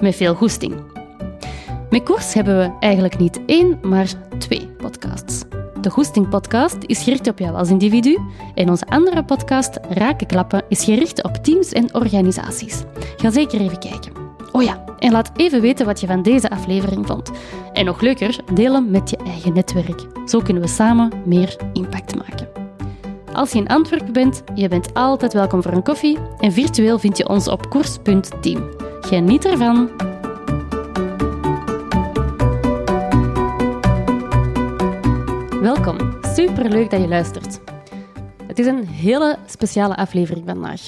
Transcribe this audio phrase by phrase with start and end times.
[0.00, 0.74] Met veel goesting.
[1.90, 5.42] Met Koers hebben we eigenlijk niet één, maar twee podcasts.
[5.80, 8.18] De Goesting Podcast is gericht op jou als individu
[8.54, 12.82] en onze andere podcast, Rakenklappen, is gericht op teams en organisaties.
[13.16, 14.12] Ga zeker even kijken.
[14.52, 17.30] Oh ja, en laat even weten wat je van deze aflevering vond.
[17.72, 20.06] En nog leuker, deel hem met je eigen netwerk.
[20.24, 22.55] Zo kunnen we samen meer impact maken.
[23.36, 27.16] Als je in Antwerpen bent, je bent altijd welkom voor een koffie en virtueel vind
[27.16, 28.70] je ons op koers.team.
[29.00, 29.90] Geniet ervan!
[35.60, 37.60] Welkom, superleuk dat je luistert.
[38.46, 40.80] Het is een hele speciale aflevering vandaag,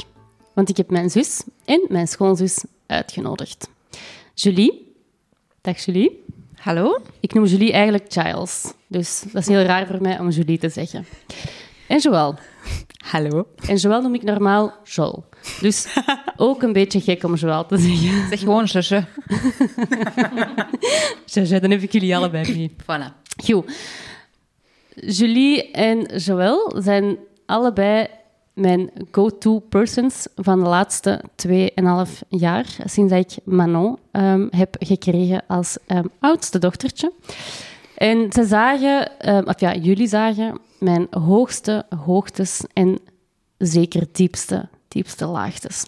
[0.55, 3.69] want ik heb mijn zus en mijn schoonzus uitgenodigd.
[4.34, 4.95] Julie,
[5.61, 6.25] dag Julie.
[6.55, 6.98] Hallo?
[7.20, 10.69] Ik noem Julie eigenlijk Giles, dus dat is heel raar voor mij om Julie te
[10.69, 11.06] zeggen.
[11.89, 12.34] En Joël.
[13.05, 13.47] Hallo.
[13.67, 15.25] En Joël noem ik normaal Joel.
[15.61, 15.97] Dus
[16.36, 18.28] ook een beetje gek om Joël te zeggen.
[18.28, 19.05] Zeg gewoon zusje.
[21.25, 22.77] Jaja, dan heb ik jullie allebei mee.
[22.83, 23.27] Voilà.
[23.45, 23.72] Goed.
[24.95, 28.06] Julie en Joël zijn allebei
[28.55, 31.56] mijn go-to persons van de laatste 2,5
[32.28, 37.12] jaar, sinds ik Manon ehm, heb gekregen als ehm, oudste dochtertje.
[37.95, 42.98] En ze zagen, ehm, of ja, jullie zagen mijn hoogste hoogtes en
[43.59, 45.87] zeker diepste, diepste laagtes.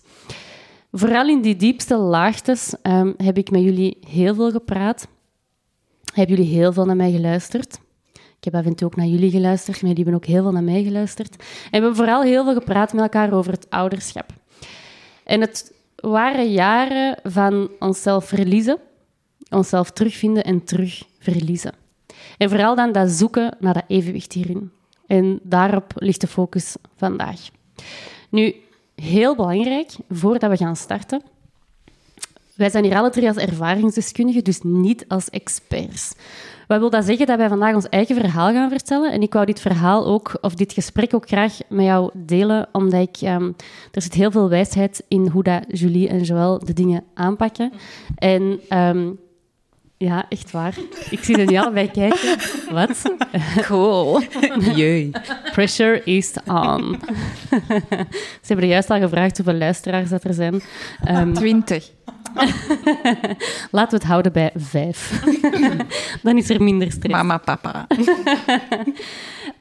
[0.92, 5.08] Vooral in die diepste laagtes ehm, heb ik met jullie heel veel gepraat.
[6.12, 7.80] Hebben jullie heel veel naar mij geluisterd.
[8.12, 10.52] Ik heb af en toe ook naar jullie geluisterd, maar jullie hebben ook heel veel
[10.52, 11.36] naar mij geluisterd.
[11.36, 14.32] En we hebben vooral heel veel gepraat met elkaar over het ouderschap.
[15.24, 18.78] En het waren jaren van onszelf verliezen,
[19.48, 21.72] onszelf terugvinden en terug verliezen.
[22.38, 24.70] En vooral dan dat zoeken naar dat evenwicht hierin.
[25.10, 27.40] En daarop ligt de focus vandaag.
[28.28, 28.54] Nu,
[28.94, 31.22] heel belangrijk, voordat we gaan starten.
[32.54, 36.14] Wij zijn hier alle drie als ervaringsdeskundigen, dus niet als experts.
[36.66, 37.26] Wat wil dat zeggen?
[37.26, 39.12] Dat wij vandaag ons eigen verhaal gaan vertellen.
[39.12, 43.08] En ik wou dit verhaal ook, of dit gesprek ook graag met jou delen, omdat
[43.08, 43.56] ik, um,
[43.92, 47.72] er zit heel veel wijsheid in hoe dat Julie en Joël de dingen aanpakken.
[48.14, 49.18] En um,
[50.04, 50.74] ja, echt waar.
[51.10, 52.36] Ik zie er nu allebei kijken.
[52.70, 53.02] Wat?
[53.62, 54.20] Cool.
[54.74, 55.10] Jee.
[55.52, 57.00] Pressure is on.
[58.42, 60.62] Ze hebben juist al gevraagd hoeveel luisteraars dat er zijn.
[61.08, 61.90] Um, Twintig.
[63.70, 65.22] laten we het houden bij vijf.
[66.22, 67.14] Dan is er minder stress.
[67.14, 67.86] Mama, papa.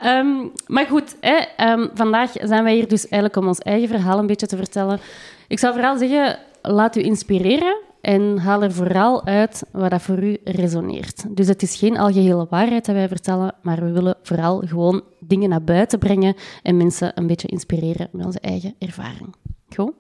[0.06, 4.20] Um, maar goed, hè, um, vandaag zijn wij hier dus eigenlijk om ons eigen verhaal
[4.20, 5.00] een beetje te vertellen.
[5.48, 10.24] Ik zou vooral zeggen, laat u inspireren en haal er vooral uit wat dat voor
[10.24, 11.36] u resoneert.
[11.36, 15.50] Dus het is geen algehele waarheid dat wij vertellen, maar we willen vooral gewoon dingen
[15.50, 19.36] naar buiten brengen en mensen een beetje inspireren met onze eigen ervaring.
[19.76, 19.94] Goed?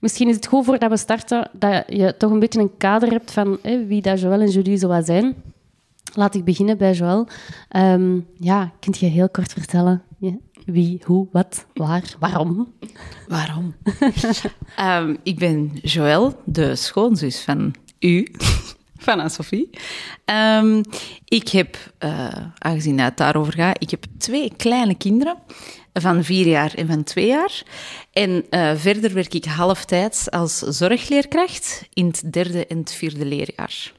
[0.00, 3.30] Misschien is het goed voordat we starten dat je toch een beetje een kader hebt
[3.30, 5.34] van hè, wie dat Joël en Julie zo zijn.
[6.14, 7.28] Laat ik beginnen bij Joël.
[7.76, 10.02] Um, ja, kunt je heel kort vertellen
[10.72, 12.72] wie, hoe, wat, waar, waarom?
[13.28, 13.74] Waarom?
[14.80, 18.26] um, ik ben Joël, de schoonzus van u,
[19.04, 19.70] van Anne-Sophie.
[20.24, 20.80] Um,
[21.24, 22.28] ik heb, uh,
[22.58, 25.36] aangezien het daarover gaat, ik heb twee kleine kinderen
[25.92, 27.62] van vier jaar en van twee jaar.
[28.12, 33.92] En uh, verder werk ik halftijds als zorgleerkracht in het derde en het vierde leerjaar.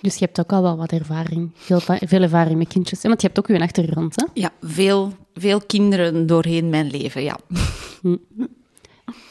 [0.00, 3.02] Dus je hebt ook al wel wat ervaring, veel, veel ervaring met kindjes.
[3.02, 4.26] Want je hebt ook je achtergrond, hè?
[4.34, 7.38] Ja, veel, veel kinderen doorheen mijn leven, ja.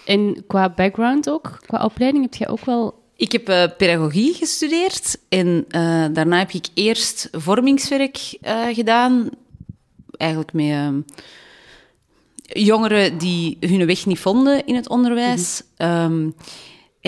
[0.06, 2.98] En qua background ook, qua opleiding, heb je ook wel...
[3.16, 9.30] Ik heb uh, pedagogie gestudeerd en uh, daarna heb ik eerst vormingswerk uh, gedaan.
[10.18, 11.04] Eigenlijk met
[12.45, 15.63] jongeren die hun weg niet vonden in het onderwijs.
[15.77, 16.12] Mm -hmm.
[16.12, 16.36] um,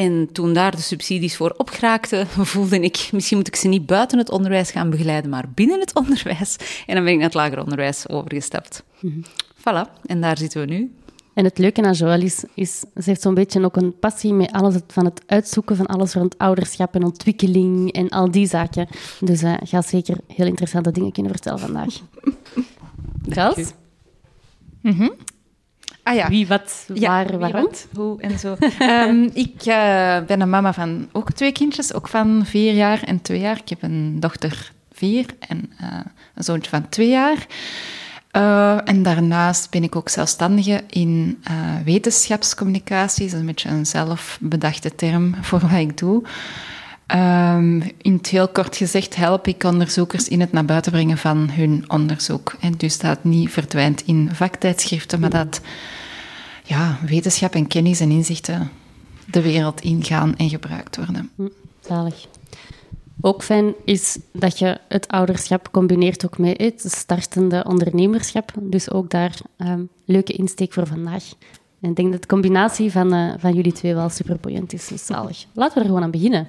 [0.01, 4.17] en toen daar de subsidies voor opgeraakten, voelde ik, misschien moet ik ze niet buiten
[4.17, 6.55] het onderwijs gaan begeleiden, maar binnen het onderwijs.
[6.85, 8.83] En dan ben ik naar het lager onderwijs overgestapt.
[8.99, 9.23] Mm -hmm.
[9.57, 10.95] Voilà, en daar zitten we nu.
[11.33, 14.51] En het leuke aan Joël is, is ze heeft zo'n beetje ook een passie met
[14.51, 18.87] alles van het uitzoeken van alles rond ouderschap en ontwikkeling en al die zaken.
[19.19, 22.01] Dus uh, ga zeker heel interessante dingen kunnen vertellen vandaag.
[23.29, 23.73] Charles?
[24.81, 25.13] Mm -hmm.
[26.03, 26.27] Ah ja.
[26.27, 27.63] Wie, wat, Ja, waar, wie, waarom?
[27.63, 28.55] wat, hoe en zo.
[28.79, 33.21] Ehm, ik eh, ben een mama van ook twee kindjes, ook van vier jaar en
[33.21, 33.57] twee jaar.
[33.57, 35.87] Ik heb een dochter vier en eh,
[36.35, 37.45] een zoontje van twee jaar.
[38.31, 41.43] Eh, en daarnaast ben ik ook zelfstandige in
[41.85, 43.25] wetenschapscommunicatie.
[43.25, 46.23] Dat is een beetje een zelfbedachte term voor wat ik doe.
[47.11, 51.49] Ehm, in het heel kort gezegd help ik onderzoekers in het naar buiten brengen van
[51.49, 52.55] hun onderzoek.
[52.59, 55.61] En dus dat niet verdwijnt in vaktijdschriften, maar dat
[56.63, 58.71] ja, wetenschap en kennis en inzichten
[59.25, 61.29] de wereld ingaan en gebruikt worden.
[61.35, 61.47] Hm,
[61.79, 62.27] zalig.
[63.21, 68.51] Ook fijn is dat je het ouderschap combineert ook met het startende ondernemerschap.
[68.59, 71.23] Dus ook daar ehm, leuke insteek voor vandaag.
[71.81, 74.87] En ik denk dat de combinatie van, eh, van jullie twee wel super boeiend is.
[74.87, 75.45] Dus zalig.
[75.53, 76.47] Laten we er gewoon aan beginnen.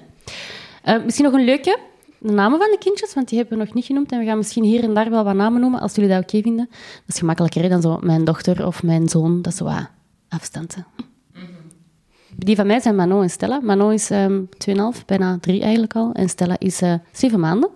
[0.82, 1.78] Eh, misschien nog een leuke.
[2.18, 4.12] De namen van de kindjes, want die hebben we nog niet genoemd.
[4.12, 6.42] En we gaan misschien hier en daar wel wat namen noemen, als jullie dat oké
[6.42, 6.66] vinden.
[6.70, 9.42] Dat is gemakkelijker hè, dan zo mijn dochter of mijn zoon.
[9.42, 9.88] Dat is zo wat
[10.28, 10.74] afstand.
[10.74, 10.82] hè.
[12.36, 13.60] Die van mij zijn Manon en Stella.
[13.60, 16.12] Manon is ehm 2,5, bijna 3 eigenlijk al.
[16.12, 17.70] En Stella is eh 7 maanden.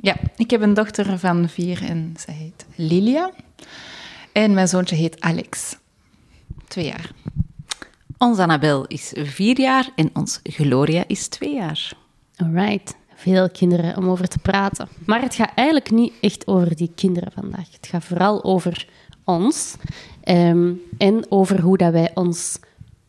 [0.00, 3.30] Ja, ik heb een dochter van vier en zij heet Lilia.
[4.32, 5.76] En mijn zoontje heet Alex.
[6.68, 7.10] Twee jaar.
[8.18, 11.92] Ons Annabel is vier jaar en ons Gloria is twee jaar.
[12.36, 12.96] Alright.
[13.14, 14.88] Veel kinderen om over te praten.
[15.06, 17.72] Maar het gaat eigenlijk niet echt over die kinderen vandaag.
[17.72, 18.88] Het gaat vooral over
[19.24, 19.76] ons.
[20.20, 22.58] ehm, en over hoe dat wij ons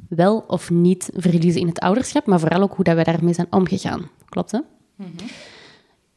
[0.10, 2.26] wel of niet verliezen in het ouderschap.
[2.26, 4.10] Maar vooral ook hoe dat wij daarmee zijn omgegaan.
[4.30, 4.60] Klopt, hè?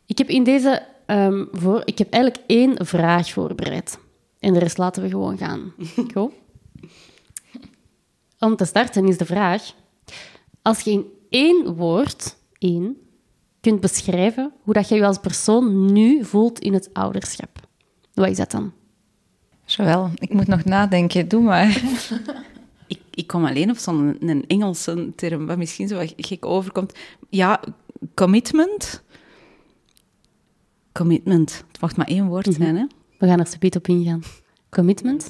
[0.07, 0.83] Ik heb in deze...
[1.07, 3.99] ehm, voor, ik heb eigenlijk één vraag voorbereid.
[4.39, 5.73] En de rest laten we gewoon gaan.
[6.15, 6.33] Goed?
[8.43, 9.75] Om te starten is de vraag...
[10.63, 12.97] Als je in één woord, één,
[13.61, 17.61] kunt beschrijven hoe dat je je als persoon nu voelt in het ouderschap.
[18.15, 18.73] Wat is dat dan?
[19.65, 21.29] Jawel, ik moet nog nadenken.
[21.29, 21.69] Doe maar.
[22.87, 26.93] Ik, ik kom alleen op zo'n een Engelse term, wat misschien zo wat gek overkomt.
[27.29, 27.61] Ja,
[28.15, 29.03] commitment.
[30.93, 31.65] Commitment.
[31.73, 32.87] Het mag maar één woord zijn, hè?
[33.19, 34.23] We gaan er zo op ingaan.
[34.69, 35.29] Commitment.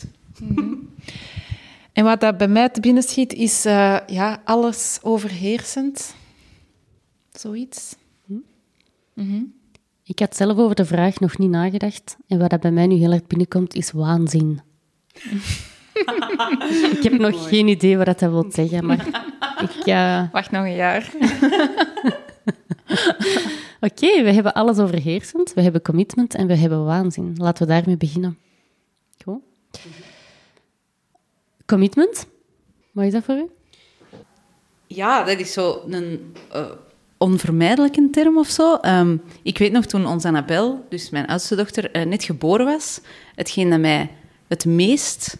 [1.92, 6.14] En wat dat bij mij te binnen schiet, is eh, ja, alles overheersend.
[7.32, 7.96] Zoiets.
[10.04, 12.16] Ik had zelf over de vraag nog niet nagedacht.
[12.26, 14.60] En wat dat bij mij nu heel erg binnenkomt, is waanzin.
[16.96, 19.06] ik heb nog geen idee wat dat wil zeggen, maar
[19.62, 19.86] ik...
[19.86, 21.10] eh, Wacht nog een jaar.
[23.80, 27.32] Oké, we hebben alles overheersend, we hebben commitment en we hebben waanzin.
[27.36, 28.38] Laten we daarmee beginnen.
[29.24, 29.40] Goed.
[31.72, 32.26] Commitment?
[32.90, 33.50] Wat is dat voor u?
[34.86, 36.70] Ja, dat is zo een eh,
[37.18, 38.74] onvermijdelijke term of zo.
[38.76, 43.00] Ehm, ik weet nog toen onze Annabel, dus mijn oudste dochter, eh, net geboren was,
[43.34, 44.10] hetgeen dat mij
[44.48, 45.36] het meest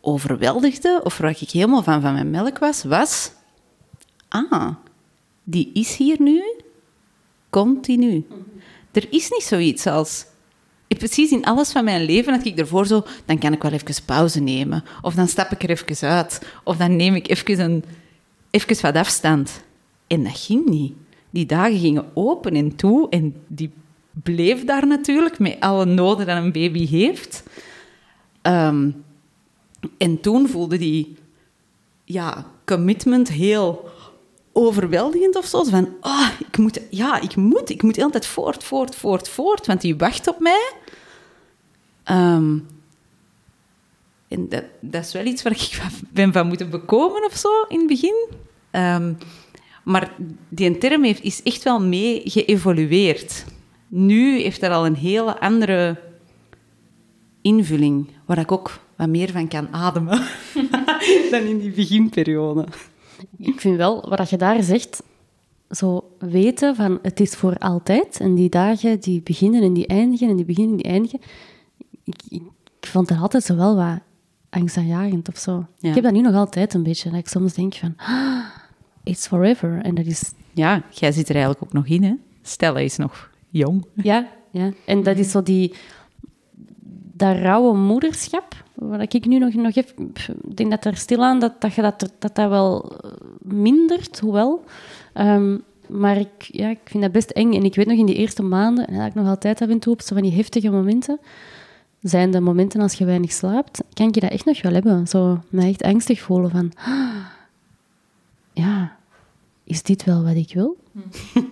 [0.00, 3.32] overweldigde, of waar ik helemaal van van mijn melk was, was...
[4.28, 4.74] Ah,
[5.44, 6.42] die is hier nu,
[7.50, 8.26] continu.
[8.92, 10.26] Er is niet zoiets als...
[10.88, 13.04] Precies in alles van mijn leven had ik ervoor zo...
[13.24, 14.84] Dan kan ik wel even pauze nemen.
[15.02, 16.46] Of dan stap ik er even uit.
[16.64, 17.84] Of dan neem ik even, een,
[18.50, 19.64] even wat afstand.
[20.06, 20.92] En dat ging niet.
[21.30, 23.08] Die dagen gingen open en toe.
[23.08, 23.70] En die
[24.22, 27.42] bleef daar natuurlijk, met alle noden dat een baby heeft.
[28.42, 28.90] Ehm,
[29.98, 31.16] en toen voelde die
[32.04, 33.90] ja, commitment heel
[34.56, 35.64] overweldigend of zo.
[35.64, 39.80] Van, ah, ik moet, ja, ik moet, ik moet altijd voort, voort, voort, voort, want
[39.80, 40.72] die wacht op mij.
[42.02, 42.58] Ehm,
[44.28, 47.78] en dat, dat is wel iets waar ik ben van moeten bekomen of zo in
[47.78, 48.28] het begin.
[48.70, 49.12] Ehm,
[49.84, 50.14] maar
[50.48, 53.44] die term heeft, is echt wel mee geëvolueerd.
[53.88, 56.00] Nu heeft dat al een hele andere
[57.42, 60.22] invulling, waar ik ook wat meer van kan ademen
[61.30, 62.66] dan in die beginperiode.
[63.38, 65.02] Ik vind wel, wat je daar zegt,
[65.70, 68.20] zo weten van het is voor altijd.
[68.20, 71.20] En die dagen die beginnen en die eindigen en die beginnen en die eindigen.
[72.04, 72.42] Ik, ik,
[72.80, 73.98] ik vond dat altijd zo wel wat
[74.50, 75.66] angstaanjagend of zo.
[75.78, 75.88] Ja.
[75.88, 77.10] Ik heb dat nu nog altijd een beetje.
[77.10, 78.44] Dat ik soms denk van, ah,
[79.02, 79.82] it's forever.
[79.82, 82.14] En dat is, Ja, jij zit er eigenlijk ook nog in, hè?
[82.42, 83.84] Stella is nog jong.
[83.94, 84.72] ja, ja.
[84.84, 85.74] En dat is zo die,
[87.12, 90.12] dat rauwe moederschap, wat ik nu nog, nog even...
[90.48, 94.64] Ik denk dat er stilaan dat, dat, je dat, dat dat wel eh, mindert, hoewel.
[95.12, 95.56] Ehm,
[95.86, 97.52] maar ik, ja, ik vind dat best eng.
[97.52, 99.78] En ik weet nog in die eerste maanden, en dat ik nog altijd af en
[99.78, 101.18] toe op zo van die heftige momenten,
[102.00, 105.06] zijn de momenten als je weinig slaapt, kan je dat echt nog wel hebben.
[105.06, 106.72] Zo mij echt angstig voelen van...
[106.74, 107.16] ah,
[108.64, 108.96] ja,
[109.64, 110.76] is dit wel wat ik wil?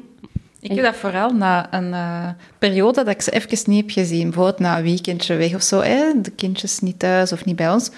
[0.64, 2.28] Ik heb dat vooral na een uh,
[2.58, 4.22] periode dat ik ze even niet heb gezien.
[4.22, 5.80] Bijvoorbeeld na een weekendje weg of zo.
[5.80, 6.20] Hè?
[6.20, 7.90] De kindjes niet thuis of niet bij ons.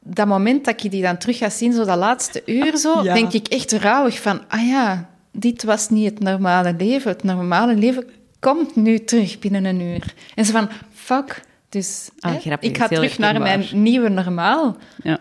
[0.00, 3.14] Dat moment dat je die dan terug gaat zien, zo dat laatste uur zo, Ja.
[3.14, 4.40] denk ik echt rouwig van...
[4.48, 7.10] Ah ja, dit was niet het normale leven.
[7.10, 8.04] Het normale leven
[8.40, 10.14] komt nu terug binnen een uur.
[10.34, 11.42] En ze van, fuck...
[11.68, 14.76] Dus Ah, hè, ik ga terug naar mijn nieuwe normaal.
[15.02, 15.18] Ja.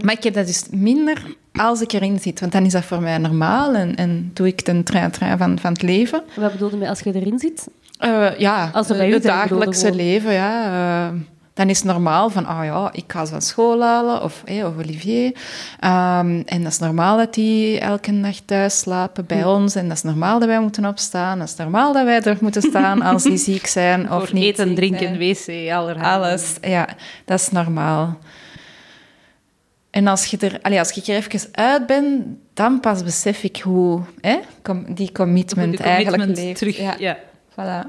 [0.00, 2.40] Maar ik heb dat dus minder als ik erin zit.
[2.40, 5.72] Want dan is dat voor mij normaal en, en doe ik de trein-trein van, van
[5.72, 6.22] het leven.
[6.36, 7.68] Wat bedoelde je met als je erin zit?
[7.98, 10.64] Eh, ja, Als het dagelijkse leven, ja.
[11.08, 11.14] eh,
[11.54, 14.76] dan is het normaal van, ah ja, ik ga ze van school halen, of, of
[14.78, 15.32] Olivier.
[15.80, 19.48] Ehm, en dat is normaal dat die elke nacht thuis slapen bij Hm.
[19.48, 19.74] ons.
[19.74, 21.38] En dat is normaal dat wij moeten opstaan.
[21.38, 24.74] Dat is normaal dat wij er moeten staan als die ziek zijn of niet eten,
[24.74, 25.66] drinken, zijn.
[25.68, 26.08] wc, allerhande.
[26.26, 26.88] Alles, ja,
[27.24, 28.18] dat is normaal.
[29.96, 33.56] En als je er, allee, als ik er even uit ben, dan pas besef ik
[33.56, 36.58] hoe hè, com- die commitment, eigenlijk commitment leeft.
[36.58, 36.76] terug.
[36.78, 37.18] Ja, Ja.
[37.50, 37.88] voilà.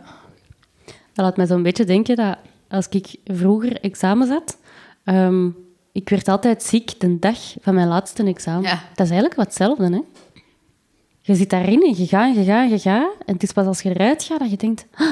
[0.86, 2.38] Dat laat mij zo'n beetje denken dat
[2.70, 4.58] als ik vroeger examen zat,
[5.04, 5.50] ehm,
[5.92, 8.62] ik werd altijd ziek de dag van mijn laatste examen.
[8.64, 8.84] Ja.
[8.96, 10.02] Dat is eigenlijk wat hetzelfde, hè?
[11.22, 13.12] Je zit daarin en je gaat, je gaat, je gaat.
[13.26, 14.86] En het is pas als je eruit gaat dat je denkt...
[14.96, 15.08] "Ah,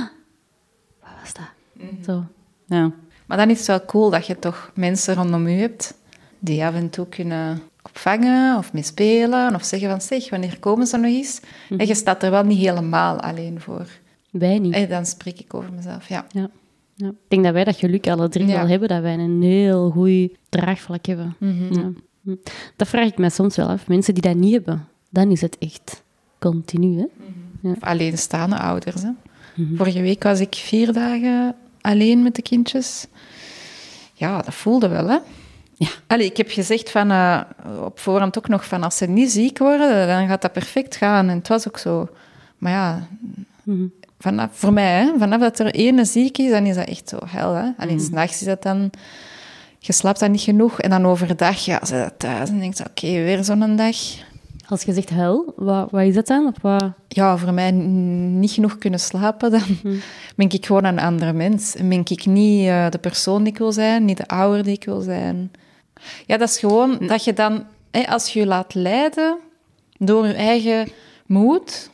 [1.01, 1.45] wat was dat?
[1.73, 2.03] Mhm.
[2.03, 2.23] Zo.
[2.65, 2.91] Ja.
[3.25, 5.93] Maar dan is het wel cool dat je toch mensen rondom je hebt
[6.45, 10.97] die af en toe kunnen opvangen of meespelen of zeggen van zeg, wanneer komen ze
[10.97, 11.39] nog eens?
[11.77, 13.87] En je staat er wel niet helemaal alleen voor.
[14.31, 14.73] Wij niet.
[14.73, 16.25] En dan spreek ik over mezelf, ja.
[16.29, 16.49] Ja.
[16.95, 17.07] Ja.
[17.07, 18.53] Ik denk dat wij dat geluk alle drie Ja.
[18.57, 21.35] wel hebben, dat wij een heel goed draagvlak hebben.
[21.39, 21.91] Ja.
[22.21, 22.35] Hm.
[22.75, 23.87] Dat vraag ik mij soms wel af.
[23.87, 26.03] Mensen die dat niet hebben, dan is het echt
[26.39, 26.97] continu.
[26.97, 27.69] Hè?
[27.69, 29.01] Of alleenstaande ouders.
[29.03, 29.09] Hè.
[29.75, 33.07] Vorige week was ik vier dagen alleen met de kindjes.
[34.13, 35.17] Ja, dat voelde wel, hè?
[35.77, 35.87] Ja.
[36.07, 37.41] Allee, ik heb gezegd van, eh,
[37.83, 41.29] op voorhand ook nog van als ze niet ziek worden, dan gaat dat perfect gaan.
[41.29, 42.07] En het was ook zo.
[42.57, 43.07] Maar ja,
[44.19, 47.17] vanaf, voor mij, hè, vanaf dat er ene ziek is, dan is dat echt zo
[47.25, 47.53] hel.
[47.53, 47.69] Hè?
[47.77, 48.89] Alleen s'nachts is dat dan...
[49.79, 50.79] Je slaapt dan niet genoeg.
[50.81, 53.95] En dan overdag, ja, ze dat thuis en denkt, oké, weer zo'n dag.
[54.67, 56.45] Als je zegt huil, wat, wat is dat dan?
[56.45, 56.91] Of wat?
[57.07, 59.61] ja, voor mij n- niet genoeg kunnen slapen, dan
[60.35, 61.75] ben ik gewoon een andere mens.
[61.75, 64.73] En ben ik niet eh, de persoon die ik wil zijn, niet de ouder die
[64.73, 65.51] ik wil zijn.
[66.25, 69.37] Ja, dat is gewoon dat je dan, hè, als je je laat leiden
[69.97, 70.91] door je eigen
[71.25, 71.89] moed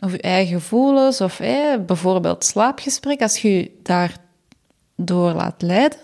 [0.00, 5.98] of je eigen gevoelens, of hè, bijvoorbeeld slaapgesprek, als je je daardoor laat leiden,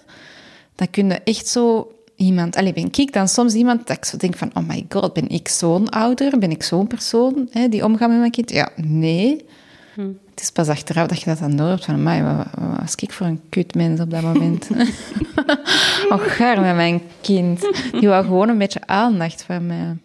[0.74, 2.56] dan kun je echt zo iemand...
[2.56, 4.50] Allee, ben ik dan soms iemand dat ik zo denk van...
[4.54, 6.38] Oh my god, ben ik zo'n ouder?
[6.38, 8.50] Ben ik zo'n persoon hè, die omgaat met mijn kind?
[8.50, 9.46] Ja, nee.
[9.94, 11.94] Het is pas achteraf dat je dat dan door hebt van...
[11.94, 14.70] Amai, wat, wat was ik voor een kutmens op dat moment?
[16.12, 17.60] Och, gaar met mijn kind.
[17.92, 19.96] Die wou gewoon een beetje aandacht van mij.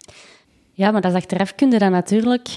[0.72, 2.48] Ja, maar dat is achteraf kun je dat natuurlijk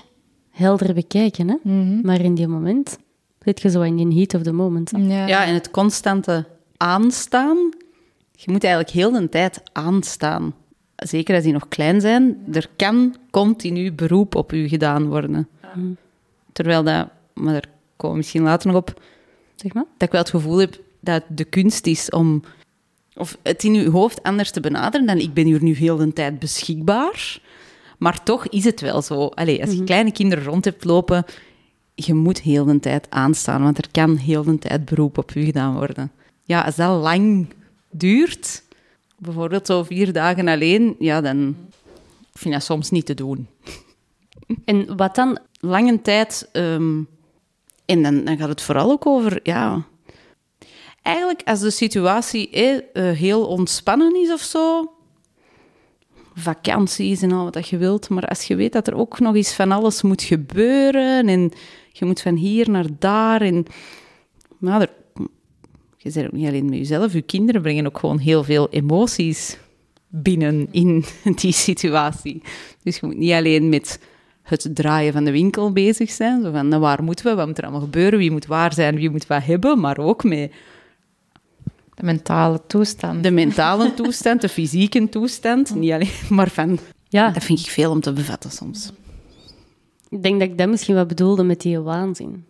[0.51, 1.47] helder bekijken.
[1.49, 1.71] Hè?
[2.01, 2.97] Maar in die moment
[3.39, 4.91] zit je zo in die heat of the moment.
[4.97, 5.27] Ja.
[5.27, 6.45] ja, en het constante
[6.77, 7.57] aanstaan.
[8.31, 10.53] Je moet eigenlijk heel de tijd aanstaan.
[10.95, 15.47] Zeker als die nog klein zijn, er kan continu beroep op u gedaan worden.
[16.51, 17.07] Terwijl dat,
[17.39, 19.01] maar daar komen we misschien later nog op,
[19.55, 19.85] Zeg maar.
[19.97, 22.43] dat ik wel het gevoel heb dat het de kunst is om
[23.15, 26.13] of het in uw hoofd anders te benaderen dan ik ben hier nu heel de
[26.13, 27.41] tijd beschikbaar.
[27.97, 29.25] Maar toch is het wel zo.
[29.25, 31.25] Allee, als je kleine kinderen rond hebt lopen,
[31.95, 35.43] je moet heel de tijd aanstaan, want er kan heel de tijd beroep op u
[35.43, 36.11] gedaan worden.
[36.43, 37.47] Ja, als dat lang
[37.91, 38.63] duurt,
[39.17, 41.55] bijvoorbeeld zo vier dagen alleen, ja, dan
[42.33, 43.47] vind ik dat soms niet te doen
[44.65, 45.39] En wat dan?
[45.59, 46.49] lange tijd.
[46.51, 47.01] ehm,
[47.89, 49.85] en dan, dan gaat het vooral ook over, ja.
[51.01, 54.91] Eigenlijk, als de situatie eh, heel ontspannen is of zo.
[56.35, 58.09] Vakanties en al wat dat je wilt.
[58.09, 61.27] Maar als je weet dat er ook nog eens van alles moet gebeuren.
[61.27, 61.51] En
[61.91, 63.41] je moet van hier naar daar.
[63.41, 63.65] En.
[64.57, 64.89] Maar er,
[65.97, 67.13] je bent ook niet alleen met jezelf.
[67.13, 69.57] Je kinderen brengen ook gewoon heel veel emoties
[70.07, 71.05] binnen in
[71.41, 72.41] die situatie.
[72.83, 73.99] Dus je moet niet alleen met
[74.49, 76.41] het draaien van de winkel bezig zijn.
[76.43, 77.35] Zo van, nou, waar moeten we?
[77.35, 78.19] Wat moet er allemaal gebeuren?
[78.19, 78.95] Wie moet waar zijn?
[78.95, 79.79] Wie moet wat hebben?
[79.79, 80.51] Maar ook met
[81.95, 83.23] De mentale toestand.
[83.23, 85.75] de mentale toestand, de fysieke toestand.
[85.75, 86.79] Niet alleen maar van...
[87.07, 88.91] Ja, Dat vind ik veel om te bevatten soms.
[90.09, 92.45] ik denk dat ik dat misschien wat bedoelde met die waanzin.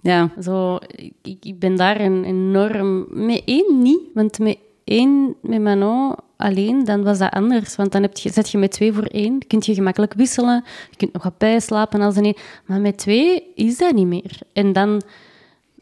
[0.00, 0.78] Ja, Zo,
[1.22, 3.06] ik, ik ben daar een enorm...
[3.10, 7.76] Met één niet, want met één, met Manon alleen, dan was dat anders.
[7.76, 10.96] Want dan heb je, zet je met twee voor één, kun je gemakkelijk wisselen, je
[10.96, 12.36] kunt nog wat bijslapen als een één.
[12.66, 14.38] Maar met twee is dat niet meer.
[14.52, 15.02] En dan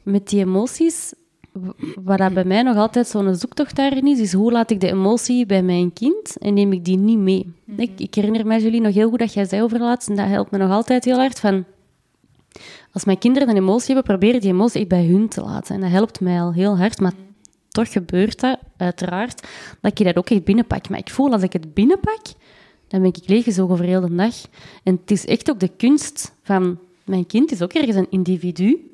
[0.03, 1.13] met die emoties
[2.03, 4.91] wat dat bij mij nog altijd zo'n zoektocht daarin is, is hoe laat ik de
[4.91, 7.53] emotie bij mijn kind en neem ik die niet mee.
[7.77, 10.27] ik, ik, herinner mij, jullie nog heel goed dat jij zei over laatst, en dat
[10.27, 11.65] helpt me nog altijd heel hard, van
[12.93, 15.75] als mijn kinderen een emotie hebben, probeer die emotie bij hun te laten.
[15.75, 17.13] En dat helpt mij al heel hard, maar
[17.71, 19.49] toch gebeurt dat, uiteraard,
[19.81, 20.89] dat ik dat ook echt binnenpak.
[20.89, 22.23] Maar ik voel als ik het binnenpak,
[22.89, 24.35] dan ben ik leeggezogen voor heel de dag.
[24.83, 28.91] En het is echt ook de kunst van mijn kind, is ook ergens een individu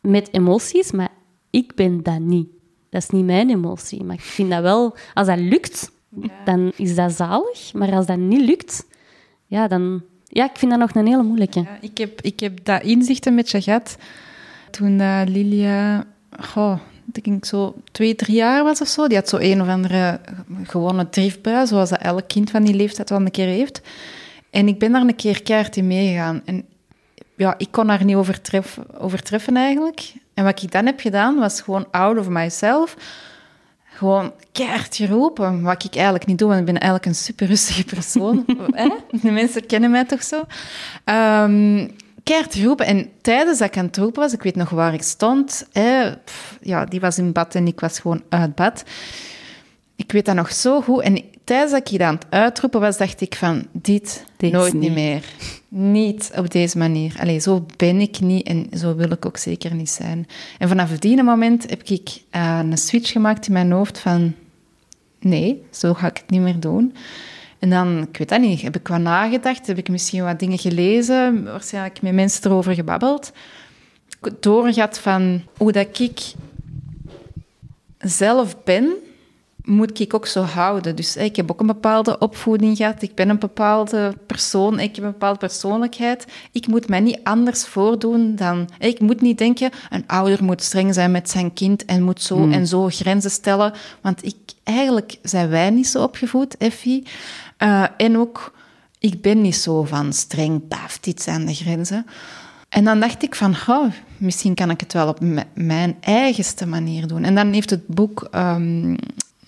[0.00, 1.10] met emoties, maar
[1.50, 2.48] ik ben dat niet.
[2.90, 4.04] Dat is niet mijn emotie.
[4.04, 5.90] Maar ik vind dat wel, als dat lukt,
[6.44, 7.72] dan is dat zalig.
[7.72, 8.86] Maar als dat niet lukt,
[9.46, 10.02] ja, dan...
[10.32, 11.60] Ja, ik vind dat nog een hele moeilijke.
[11.60, 13.96] Ja, ik, heb, ik heb dat inzicht een beetje gehad
[14.70, 16.06] toen uh, Lilia...
[16.40, 16.78] Goh,
[17.16, 19.06] ik denk zo twee, drie jaar was of zo.
[19.06, 20.20] Die had zo een of andere
[20.62, 23.80] gewone driftbui, zoals dat elk kind van die leeftijd wel een keer heeft.
[24.50, 26.42] En ik ben daar een keer keihard in meegegaan.
[26.44, 26.64] En
[27.36, 30.12] ja, ik kon haar niet overtreffen, overtreffen eigenlijk.
[30.34, 32.96] En wat ik dan heb gedaan, was gewoon out of myself.
[33.84, 37.84] Gewoon keihard geroepen, wat ik eigenlijk niet doe, want ik ben eigenlijk een super rustige
[37.84, 38.44] persoon.
[39.22, 40.44] De mensen kennen mij toch zo.
[41.04, 41.90] Um,
[42.24, 42.86] keihard geroepen.
[42.86, 45.66] En tijdens dat ik aan het roepen was, ik weet nog waar ik stond.
[45.72, 46.14] Hè,
[46.60, 48.84] ja, die was in bad en ik was gewoon uit bad.
[49.96, 51.02] Ik weet dat nog zo goed.
[51.02, 54.92] En tijdens dat ik hier aan het uitroepen was, dacht ik van, dit, nooit niet.
[54.92, 55.24] meer.
[55.68, 57.14] Niet op deze manier.
[57.20, 60.26] Allee, zo ben ik niet en zo wil ik ook zeker niet zijn.
[60.58, 64.34] En vanaf die moment heb ik uh, een switch gemaakt in mijn hoofd van,
[65.20, 66.94] nee, zo ga ik het niet meer doen.
[67.60, 70.58] En dan, ik weet dat niet, heb ik wat nagedacht, heb ik misschien wat dingen
[70.58, 73.32] gelezen, waarschijnlijk met mensen erover gebabbeld.
[74.40, 76.34] Doorgat van hoe dat ik
[77.98, 78.92] zelf ben,
[79.64, 80.96] moet ik ook zo houden.
[80.96, 83.02] Dus ik heb ook een bepaalde opvoeding gehad.
[83.02, 84.80] Ik ben een bepaalde persoon.
[84.80, 86.26] Ik heb een bepaalde persoonlijkheid.
[86.52, 88.68] Ik moet mij niet anders voordoen dan...
[88.78, 92.36] Ik moet niet denken, een ouder moet streng zijn met zijn kind en moet zo
[92.36, 92.52] hmm.
[92.52, 93.72] en zo grenzen stellen.
[94.00, 97.06] Want ik, eigenlijk zijn wij niet zo opgevoed, Effie.
[97.62, 98.52] Uh, en ook,
[98.98, 102.06] ik ben niet zo van streng, paf, dit zijn de grenzen.
[102.68, 105.18] En dan dacht ik van, oh, misschien kan ik het wel op
[105.54, 107.24] mijn eigenste manier doen.
[107.24, 108.96] En dan heeft het boek um,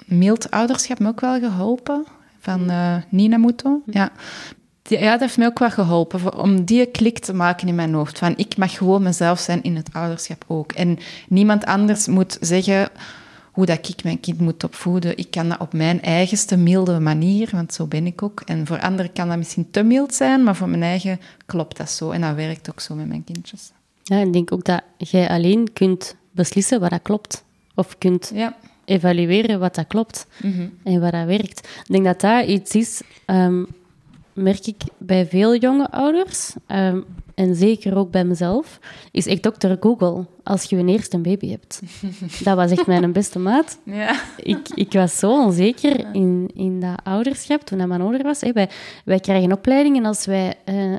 [0.04, 2.04] Mild Ouderschap me ook wel geholpen,
[2.40, 3.82] van uh, Nina Muto.
[3.86, 4.10] Ja.
[4.82, 8.18] ja, dat heeft me ook wel geholpen om die klik te maken in mijn hoofd.
[8.18, 10.72] Van ik mag gewoon mezelf zijn in het ouderschap ook.
[10.72, 10.98] En
[11.28, 12.88] niemand anders moet zeggen
[13.52, 15.16] hoe dat ik mijn kind moet opvoeden.
[15.16, 18.40] Ik kan dat op mijn eigenste milde manier, want zo ben ik ook.
[18.40, 21.90] En voor anderen kan dat misschien te mild zijn, maar voor mijn eigen klopt dat
[21.90, 22.10] zo.
[22.10, 23.72] En dat werkt ook zo met mijn kindjes.
[24.02, 27.44] Ja, ik denk ook dat jij alleen kunt beslissen wat dat klopt.
[27.74, 28.56] Of kunt ja.
[28.84, 30.68] evalueren wat dat klopt mhm.
[30.82, 31.68] en wat dat werkt.
[31.84, 33.66] Ik denk dat dat iets is, um,
[34.32, 36.54] merk ik bij veel jonge ouders.
[36.66, 37.00] Ehm,
[37.42, 38.78] en zeker ook bij mezelf,
[39.10, 41.80] is echt dokter Google als je een eerste baby hebt.
[42.44, 43.78] Dat was echt mijn beste maat.
[43.84, 44.20] Ja.
[44.36, 48.40] Ik, ik was zo onzeker in, in dat ouderschap toen hij mijn ouder was.
[48.52, 48.68] wij,
[49.04, 50.54] wij krijgen opleidingen als wij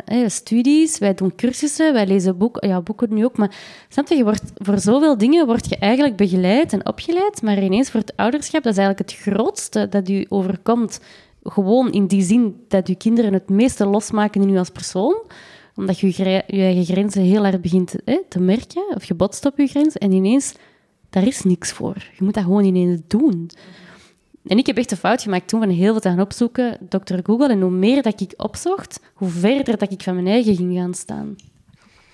[0.05, 3.37] uh, studies, wij doen cursussen, wij lezen boeken, ja, boeken nu ook.
[3.37, 3.55] Maar
[3.89, 7.89] snap je, je wordt, voor zoveel dingen word je eigenlijk begeleid en opgeleid, maar ineens
[7.89, 10.99] voor het ouderschap, dat is eigenlijk het grootste dat u overkomt.
[11.43, 15.15] Gewoon in die zin dat je kinderen het meeste losmaken in u als persoon
[15.75, 19.57] omdat je je, eigen grenzen heel erg begint hè, te merken, of je botst op
[19.57, 20.53] je grens, en ineens,
[21.09, 21.95] daar is niks voor.
[22.17, 23.49] Je moet dat gewoon ineens doen.
[24.45, 27.17] En ik heb echt een fout gemaakt toen van heel veel te gaan opzoeken, Dr.
[27.23, 27.49] Google.
[27.49, 30.93] En hoe meer dat ik opzocht, hoe verder dat ik van mijn eigen ging gaan
[30.93, 31.35] staan.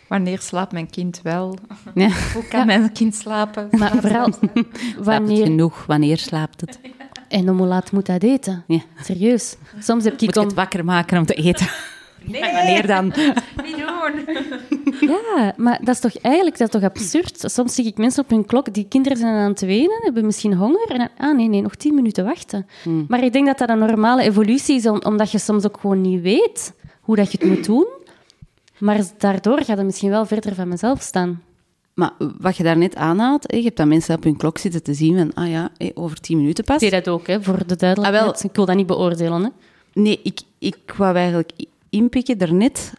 [0.07, 1.57] Wanneer slaapt mijn kind wel?
[1.95, 2.09] Ja.
[2.33, 3.67] Hoe kan mijn kind slapen?
[3.71, 4.33] Maar vooral,
[5.03, 5.45] wanneer...
[5.45, 5.85] genoeg?
[5.85, 6.79] Wanneer slaapt het?
[7.27, 8.63] En hoe laat moet dat eten?
[8.67, 8.81] Ja.
[9.03, 9.55] Serieus.
[9.79, 10.21] Soms heb ik...
[10.21, 11.67] Moet het wakker maken om te eten?
[12.23, 13.05] Nee, wanneer dan?
[13.63, 15.09] Niet doen.
[15.09, 17.51] Ja, maar dat is toch eigenlijk dat is toch absurd?
[17.51, 20.53] Soms zie ik mensen op hun klok, die kinderen zijn aan het wenen, hebben misschien
[20.53, 20.87] honger.
[20.89, 22.67] En dan, ah nee, nee, nog tien minuten wachten.
[22.83, 23.05] Hmm.
[23.07, 26.21] Maar ik denk dat dat een normale evolutie is, omdat je soms ook gewoon niet
[26.21, 27.87] weet hoe dat je het moet doen.
[28.77, 31.41] Maar daardoor gaat het misschien wel verder van mezelf staan.
[31.93, 35.17] Maar wat je daarnet aanhaalt, je hebt dat mensen op hun klok zitten te zien
[35.17, 36.75] van, ah ja, over tien minuten pas.
[36.75, 38.23] Ik zie dat ook, hè, voor de duidelijkheid.
[38.23, 39.43] Ah, wel, ik wil dat niet beoordelen.
[39.43, 39.49] Hè.
[39.93, 41.51] Nee, ik, ik wou eigenlijk
[41.89, 42.93] inpikken daarnet.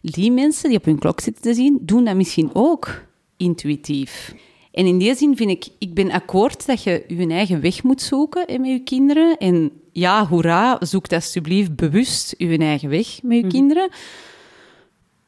[0.00, 3.04] Die mensen die op hun klok zitten te zien, doen dat misschien ook
[3.36, 4.34] intuïtief.
[4.72, 8.02] En in die zin vind ik, ik ben akkoord dat je je eigen weg moet
[8.02, 9.36] zoeken met je kinderen.
[9.36, 13.52] En ja, hoera, zoek alsjeblieft bewust je eigen weg met je mhm.
[13.52, 13.88] kinderen.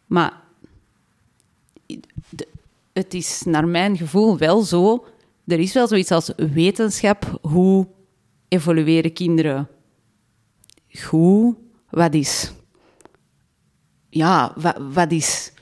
[0.06, 0.42] Maar
[2.92, 5.04] het is naar mijn gevoel wel zo,
[5.46, 7.87] er is wel zoiets als wetenschap, hoe
[8.48, 9.68] evolueren kinderen
[11.02, 11.54] goed,
[11.90, 12.52] wat is
[14.16, 15.52] ja, wat, wat is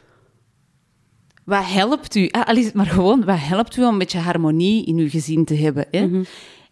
[1.45, 2.29] wat helpt u?
[2.31, 5.45] Al is het maar gewoon, wat helpt u om een beetje harmonie in uw gezin
[5.45, 5.87] te hebben?
[5.91, 5.99] Hè?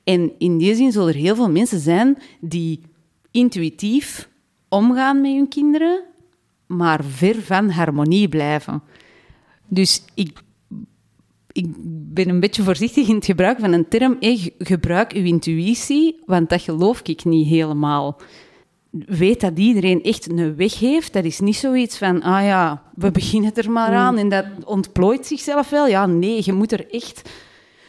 [0.05, 2.81] En in die zin zullen er heel veel mensen zijn die
[3.31, 4.29] intuïtief
[4.69, 6.03] omgaan met hun kinderen,
[6.67, 8.83] maar ver van harmonie blijven.
[9.69, 10.39] Dus ik,
[11.53, 11.67] ik
[12.13, 14.17] ben een beetje voorzichtig in het gebruik van een term.
[14.21, 18.21] ge- gebruik uw intuïtie, want dat geloof ik niet helemaal.
[19.07, 21.13] Weet dat iedereen echt een weg heeft.
[21.13, 25.27] Dat is niet zoiets van, ah ja, we beginnen er maar aan en dat ontplooit
[25.27, 25.87] zichzelf wel.
[25.87, 27.31] Ja, nee, je moet er echt...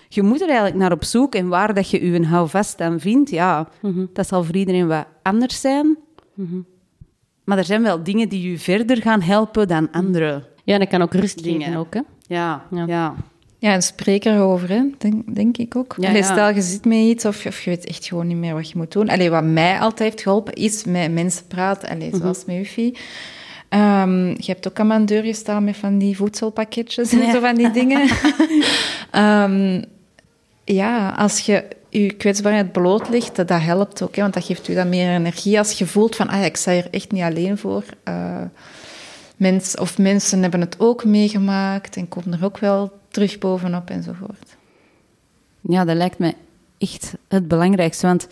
[0.09, 1.35] Je moet er eigenlijk naar op zoek.
[1.35, 3.69] En waar dat je je houvast aan vindt, ja,
[4.13, 5.97] dat zal voor iedereen wat anders zijn.
[7.43, 10.43] Maar er zijn wel dingen die je verder gaan helpen dan andere.
[10.63, 11.61] Ja, en dat kan ook rust Dingen.
[11.61, 12.01] geven ook, hè.
[12.27, 12.85] Ja, Ja.
[12.87, 13.15] ja.
[13.63, 14.81] Ja, en spreek erover, hè.
[14.97, 15.95] Denk, denk ik ook.
[15.99, 16.21] Ja.
[16.21, 18.77] Stel, je zit met iets of, of je weet echt gewoon niet meer wat je
[18.77, 19.09] moet doen.
[19.09, 21.89] Allee, wat mij altijd heeft geholpen, is met mensen praten.
[21.89, 22.97] Allee, zoals met Uffie.
[23.69, 27.55] Ehm, je hebt ook aan mijn deur gestaan met van die voedselpakketjes en zo van
[27.55, 28.09] die dingen.
[29.11, 29.81] Ehm,
[30.63, 34.15] ja, als je je kwetsbaarheid bloot legt, dat, dat helpt ook.
[34.15, 35.57] Hè, want dat geeft u dan meer energie.
[35.57, 37.83] Als je voelt van, ah ja, ik sta hier echt niet alleen voor.
[38.03, 38.41] Eh,
[39.35, 44.57] mens, of mensen hebben het ook meegemaakt en komen er ook wel terug bovenop enzovoort.
[45.61, 46.33] Ja, dat lijkt me
[46.77, 48.07] echt het belangrijkste.
[48.07, 48.27] Want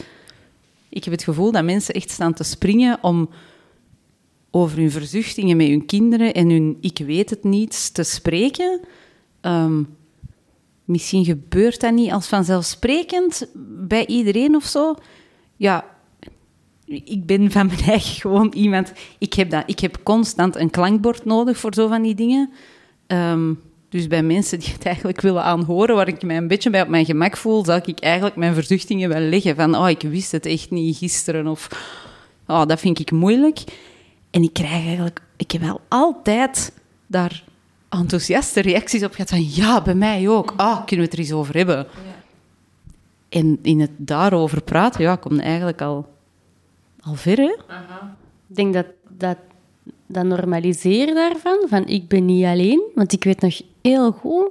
[0.90, 3.30] ik heb het gevoel dat mensen echt staan te springen om
[4.52, 8.80] over hun verzuchtingen met hun kinderen en hun ik weet het niet te spreken.
[9.42, 9.84] Ehm,
[10.86, 13.48] misschien gebeurt dat niet als vanzelfsprekend
[13.88, 14.96] bij iedereen of zo.
[15.56, 15.86] Ja,
[16.86, 18.94] ik ben van mijn eigen gewoon iemand...
[19.18, 22.50] Ik heb, dat, ik heb constant een klankbord nodig voor zo van die dingen.
[23.08, 23.54] Ehm,
[23.92, 26.88] dus bij mensen die het eigenlijk willen aanhoren, waar ik mij een beetje bij op
[26.88, 29.56] mijn gemak voel, zal ik eigenlijk mijn verzuchtingen wel leggen.
[29.56, 31.48] Van, oh, ik wist het echt niet gisteren.
[31.48, 31.68] Of,
[32.48, 33.64] oh, dat vind ik moeilijk.
[34.30, 35.22] En ik krijg eigenlijk...
[35.38, 36.74] Ik heb wel altijd
[37.08, 37.44] daar
[37.90, 40.54] enthousiaste reacties op gehad van, ja, bij mij ook.
[40.58, 41.88] Ah, kunnen we het er eens over hebben?
[43.30, 46.14] En in het daarover praten, ja, komt eigenlijk al,
[47.02, 47.54] al ver, hè?
[48.48, 49.38] Ik denk dat dat,
[50.12, 54.50] dat normaliseren daarvan, van ik ben niet alleen, want ik weet nog heel goed,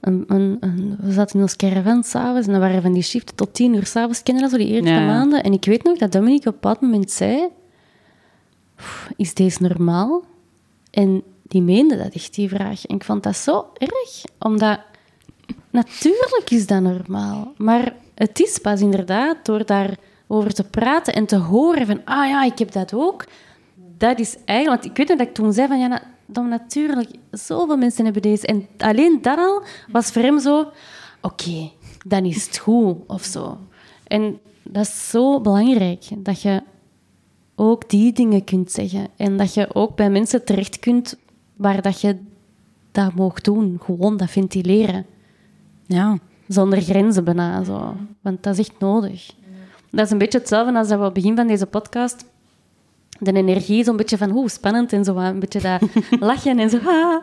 [0.00, 3.36] een, een, een- we zaten in ons caravan s'avonds en dan waren van die shiften
[3.36, 5.06] tot tien uur s'avonds, kennen dat zo die eerste Ja.
[5.06, 5.42] maanden.
[5.42, 7.48] En ik weet nog dat Dominique op een bepaald moment zei,
[8.76, 10.22] "Pff, is deze normaal?
[10.90, 12.86] En die meende dat echt, die vraag.
[12.86, 14.80] En ik vond dat zo erg, omdat
[15.70, 17.52] natuurlijk is dat normaal.
[17.56, 22.44] Maar het is pas inderdaad door daarover te praten en te horen van, ah ja,
[22.44, 23.24] ik heb dat ook.
[24.00, 26.48] Dat is eigenlijk, want ik weet nog dat ik toen zei van, ja, na, dan
[26.48, 28.46] natuurlijk, zoveel mensen hebben deze.
[28.46, 30.70] En alleen dat al was voor hem zo,
[31.20, 31.70] oké,
[32.06, 33.58] dan is het goed, of zo.
[34.06, 36.62] En dat is zo belangrijk, dat je
[37.54, 39.08] ook die dingen kunt zeggen.
[39.16, 41.18] En dat je ook bij mensen terecht kunt
[41.56, 42.16] waar dat je
[42.92, 43.78] dat mag doen.
[43.84, 45.06] Gewoon dat ventileren.
[45.86, 46.18] Ja.
[46.48, 47.64] Zonder grenzen bijna.
[47.64, 47.96] Zo.
[48.20, 49.34] Want dat is echt nodig.
[49.90, 52.24] Dat is een beetje hetzelfde als dat we op het begin van deze podcast...
[53.20, 55.16] De energie zo'n beetje van, hoe spannend en zo.
[55.16, 55.80] Een beetje dat
[56.30, 56.78] lachen en zo.
[56.84, 57.22] ah.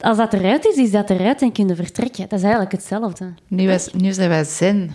[0.00, 2.28] Als dat eruit is, is dat eruit en kun je vertrekken.
[2.28, 3.34] Dat is eigenlijk hetzelfde.
[3.48, 4.94] Nu, is, nu zijn wij zen.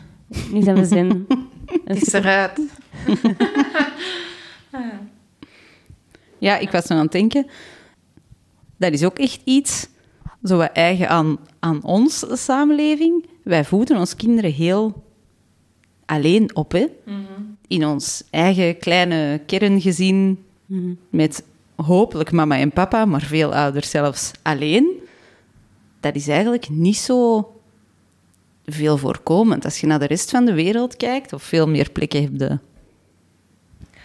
[0.52, 1.28] Nu zijn we zin.
[1.86, 2.60] Het is eruit.
[6.38, 7.46] Ja, ik was nog aan het denken.
[8.78, 9.88] Dat is ook echt iets
[10.44, 13.26] zo wat eigen aan, aan ons samenleving.
[13.44, 15.04] Wij voeden ons kinderen heel
[16.12, 16.86] alleen op, hè?
[17.68, 20.38] In ons eigen kleine kerngezin.
[21.10, 21.44] Met
[21.76, 24.88] hopelijk mama en papa, maar veel ouders zelfs alleen.
[26.00, 27.52] Dat is eigenlijk niet zo
[28.66, 29.66] veel voorkomend.
[29.66, 32.58] Als je naar de rest van de wereld kijkt, of veel meer plekken hebt de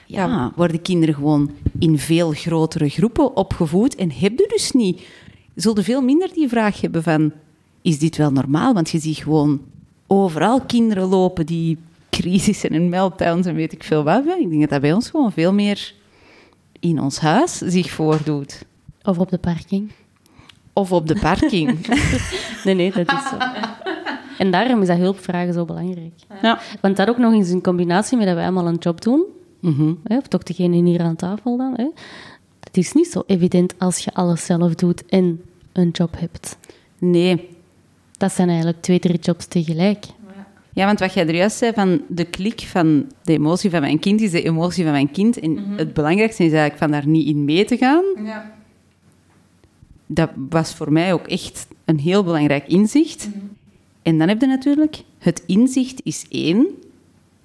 [0.07, 0.53] ja, Ja.
[0.57, 5.01] worden kinderen gewoon in veel grotere groepen opgevoed en hebben dus niet.
[5.55, 7.33] Zullen veel minder die vraag hebben van,
[7.83, 8.75] is dit wel normaal?
[8.75, 9.61] Want je ziet gewoon
[10.07, 11.79] overal kinderen lopen die
[12.11, 14.25] crisissen en meltdowns en weet ik veel wat.
[14.27, 15.95] Ik denk dat dat bij ons gewoon veel meer
[16.81, 18.64] in ons huis zich voordoet.
[19.03, 19.90] Of op de parking.
[20.73, 21.79] Of op de parking.
[22.64, 23.37] Nee, nee, dat is zo.
[24.38, 26.12] En daarom is dat hulpvragen zo belangrijk.
[26.42, 26.59] ja.
[26.81, 29.25] Want dat ook nog eens in combinatie met dat wij allemaal een job doen,
[30.05, 31.87] hè, of toch degene hier aan tafel dan, hè,
[32.61, 35.42] het is niet zo evident als je alles zelf doet en
[35.73, 36.57] een job hebt.
[36.99, 37.49] Nee.
[38.16, 40.05] Dat zijn eigenlijk twee, drie jobs tegelijk.
[40.77, 43.99] Ja, want wat jij er juist zei van de klik van de emotie van mijn
[43.99, 45.39] kind is de emotie van mijn kind.
[45.39, 48.05] En het belangrijkste is eigenlijk van daar niet in mee te gaan.
[48.25, 48.53] Ja.
[50.07, 53.29] dat was voor mij ook echt een heel belangrijk inzicht.
[54.03, 56.67] En dan heb je natuurlijk, het inzicht is één.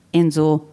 [0.10, 0.70] En zo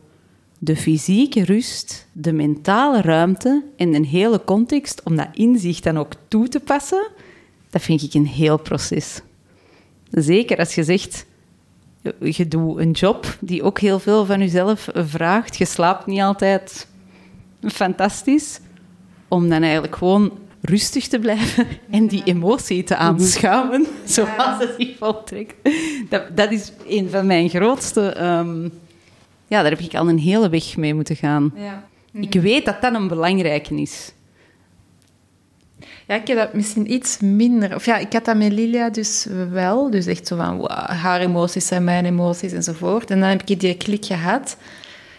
[0.58, 6.12] de fysieke rust, de mentale ruimte en een hele context om dat inzicht dan ook
[6.28, 7.08] toe te passen,
[7.70, 9.20] dat vind ik een heel proces.
[10.10, 11.26] Zeker als je zegt,
[12.20, 15.56] je doet een job die ook heel veel van jezelf vraagt.
[15.56, 16.86] Je slaapt niet altijd
[17.60, 18.60] fantastisch.
[19.28, 24.96] Om dan eigenlijk gewoon rustig te blijven en die emotie te aanschouwen, zoals het zich
[24.96, 25.54] voltrekt.
[26.08, 28.08] Dat, dat is een van mijn grootste...
[28.08, 28.62] ehm,
[29.46, 31.54] ja, daar heb ik al een hele weg mee moeten gaan.
[31.56, 31.86] Ja.
[32.12, 34.12] Ik weet dat dat een belangrijke is.
[36.08, 37.74] Ja, ik heb dat misschien iets minder.
[37.74, 39.90] Of ja, ik had dat met Lilia dus wel.
[39.90, 43.10] Dus echt zo van, wow, haar emoties zijn mijn emoties enzovoort.
[43.10, 44.56] En dan heb ik die klik gehad.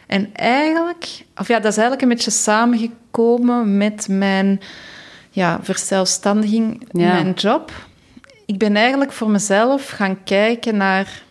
[0.08, 4.62] En eigenlijk, of ja, dat is eigenlijk een beetje samengekomen met mijn
[5.30, 7.13] ja, verzelfstandiging in Ja.
[7.13, 7.71] mijn job.
[8.45, 11.23] Ik ben eigenlijk voor mezelf gaan kijken naar...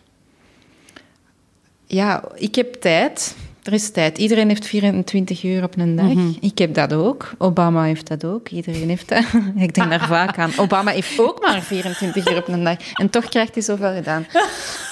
[1.86, 3.36] Ja, ik heb tijd.
[3.68, 4.18] Er is tijd.
[4.18, 6.12] Iedereen heeft 24 uur op een dag.
[6.40, 7.30] Ik heb dat ook.
[7.38, 8.48] Obama heeft dat ook.
[8.48, 9.24] Iedereen heeft dat.
[9.56, 10.50] Ik denk daar vaak aan.
[10.56, 12.76] Obama heeft ook maar 24 uur op een dag.
[12.94, 14.26] En toch krijgt hij zoveel gedaan.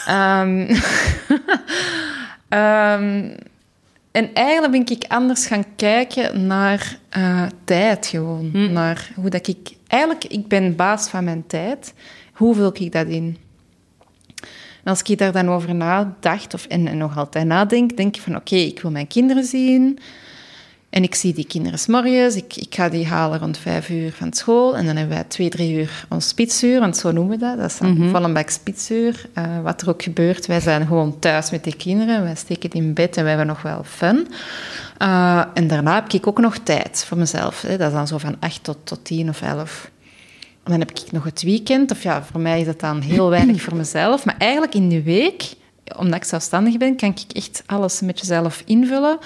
[0.06, 0.76] Ehm,
[2.48, 3.30] ehm,
[4.10, 8.72] en eigenlijk ben ik anders gaan kijken naar eh, tijd gewoon.
[8.72, 9.72] Naar hoe dat ik...
[9.86, 11.94] Eigenlijk, ik ben baas van mijn tijd.
[12.32, 13.36] Hoe vul ik dat in?
[14.86, 18.22] En als ik daar dan over nadacht, of, en, en nog altijd nadenk, denk ik
[18.22, 19.98] van oké, ik wil mijn kinderen zien.
[20.90, 22.36] En ik zie die kinderen 's morgens.
[22.36, 24.76] Ik, ik ga die halen rond vijf uur van school.
[24.76, 27.58] En dan hebben wij twee, drie uur ons spitsuur, want zo noemen we dat.
[27.58, 29.26] Dat is dan bak spitsuur.
[29.32, 32.22] Eh, wat er ook gebeurt, wij zijn gewoon thuis met die kinderen.
[32.22, 34.28] Wij steken in bed en we hebben nog wel fun.
[34.98, 37.62] Eh, en daarna heb ik ook nog tijd voor mezelf.
[37.62, 37.76] Hè.
[37.76, 39.90] Dat is dan zo van acht tot, tot tien of elf.
[40.66, 41.90] Dan heb ik nog het weekend.
[41.90, 44.24] Of ja, voor mij is dat dan heel weinig voor mezelf.
[44.24, 45.54] Maar eigenlijk in de week,
[45.96, 49.18] omdat ik zelfstandig ben, kan ik echt alles met jezelf invullen.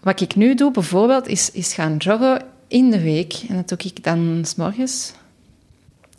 [0.00, 3.34] Wat ik nu doe bijvoorbeeld, is, is gaan joggen in de week.
[3.48, 5.12] En dat doe ik dan s morgens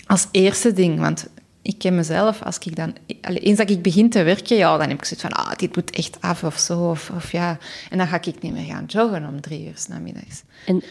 [0.06, 1.00] als eerste ding.
[1.00, 1.28] Want
[1.62, 2.96] ik ken mezelf, als ik dan...
[3.22, 5.32] Eens dat ik begin te werken, ja, dan heb ik zoiets van...
[5.32, 7.58] Ah, dit moet echt af of zo, of, of ja.
[7.90, 10.44] En dan ga ik niet meer gaan joggen om drie uur 's namiddags.
[10.66, 10.84] En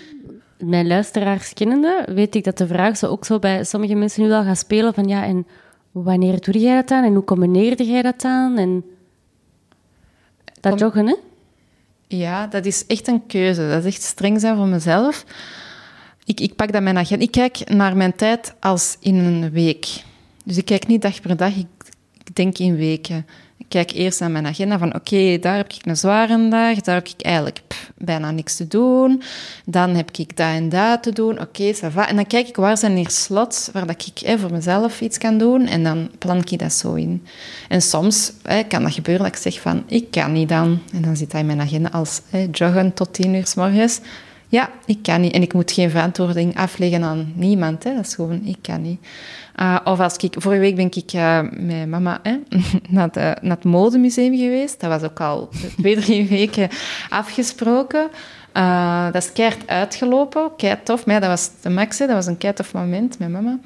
[0.60, 4.32] mijn luisteraars kennende, weet ik dat de vraag zo ook zo bij sommige mensen nu
[4.32, 5.46] al gaat spelen van ja, en
[5.90, 7.04] wanneer doe jij dat dan?
[7.04, 8.58] En hoe combineerde jij dat dan?
[8.58, 8.84] En
[10.60, 11.14] dat Kom- joggen, hè?
[12.06, 13.68] Ja, dat is echt een keuze.
[13.68, 15.24] Dat is echt streng zijn voor mezelf.
[16.24, 17.24] Ik, ik pak dat mijn agenda.
[17.24, 19.86] Ik kijk naar mijn tijd als in een week.
[20.44, 21.66] Dus ik kijk niet dag per dag, ik,
[22.24, 23.26] ik denk in weken.
[23.70, 27.08] Kijk eerst naar mijn agenda van oké, daar heb ik een zware dag, daar heb
[27.08, 27.60] ik eigenlijk
[27.96, 29.22] bijna niks te doen.
[29.64, 31.72] Dan heb ik dat en dat te doen, oké.
[31.94, 35.38] En dan kijk ik waar zijn hier slots waar dat ik voor mezelf iets kan
[35.38, 37.26] doen en dan plan ik dat zo in.
[37.68, 38.32] En soms
[38.68, 40.82] kan dat gebeuren dat ik zeg van ik kan niet dan.
[40.92, 44.00] En dan zit dat in mijn agenda als hè, joggen tot tien uur s morgens.
[44.50, 45.32] Ja, ik kan niet.
[45.32, 47.84] En ik moet geen verantwoording afleggen aan niemand.
[47.84, 47.94] Hè.
[47.94, 49.00] Dat is gewoon, ik kan niet.
[49.56, 50.34] Uh, of als ik...
[50.38, 52.38] Vorige week ben ik uh, met mama hè,
[52.88, 54.80] naar, het modemuseum geweest.
[54.80, 56.68] Dat was ook al twee, drie weken
[57.08, 58.08] afgesproken.
[58.54, 60.50] Uh, dat is keihard uitgelopen.
[60.56, 61.06] Kei tof.
[61.06, 61.98] Maar dat was de max.
[61.98, 63.58] Dat was een kei tof moment met mama.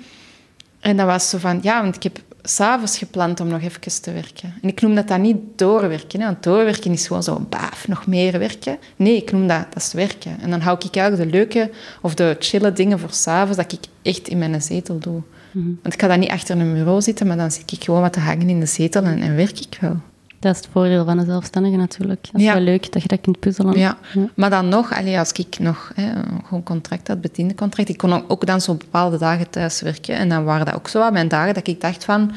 [0.80, 1.58] En dat was zo van...
[1.62, 2.18] Ja, want ik heb
[2.48, 4.54] s'avonds gepland om nog even te werken.
[4.62, 6.20] En ik noem dat dan niet doorwerken.
[6.20, 8.78] Hè, want doorwerken is gewoon zo, baaf, nog meer werken.
[8.96, 10.40] Nee, ik noem dat, dat is werken.
[10.40, 11.70] En dan hou ik eigenlijk de leuke
[12.02, 15.22] of de chille dingen voor s'avonds, dat ik echt in mijn zetel doe.
[15.50, 15.78] Mm-hmm.
[15.82, 18.12] Want ik ga dan niet achter een bureau zitten, maar dan zit ik gewoon wat
[18.12, 19.96] te hangen in de zetel en, en werk ik wel.
[20.44, 22.24] Dat is het voordeel van een zelfstandige natuurlijk.
[22.32, 22.52] Dat is Ja.
[22.54, 23.78] wel leuk dat je dat kunt puzzelen.
[23.78, 23.96] Ja.
[24.34, 26.12] Maar dan nog, allee, als ik nog hè,
[26.44, 30.16] gewoon contract had, bediende contract, ik kon ook- ook dan zo bepaalde dagen thuis werken.
[30.16, 32.32] En dan waren dat ook zo wat mijn dagen dat ik dacht van,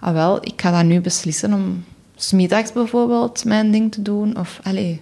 [0.00, 1.84] ah wel, ik ga dat nu beslissen om
[2.16, 4.38] smiddags bijvoorbeeld mijn ding te doen.
[4.38, 5.00] Of, allee.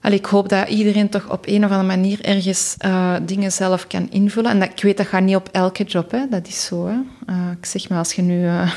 [0.00, 3.86] Allee, ik hoop dat iedereen toch op een of andere manier ergens eh, dingen zelf
[3.86, 4.50] kan invullen.
[4.50, 6.20] En dat, ik weet, dat gaat niet op elke job, hè.
[6.30, 6.86] dat is zo.
[6.86, 6.94] Hè.
[7.26, 8.72] Eh, ik zeg maar, als je nu eh,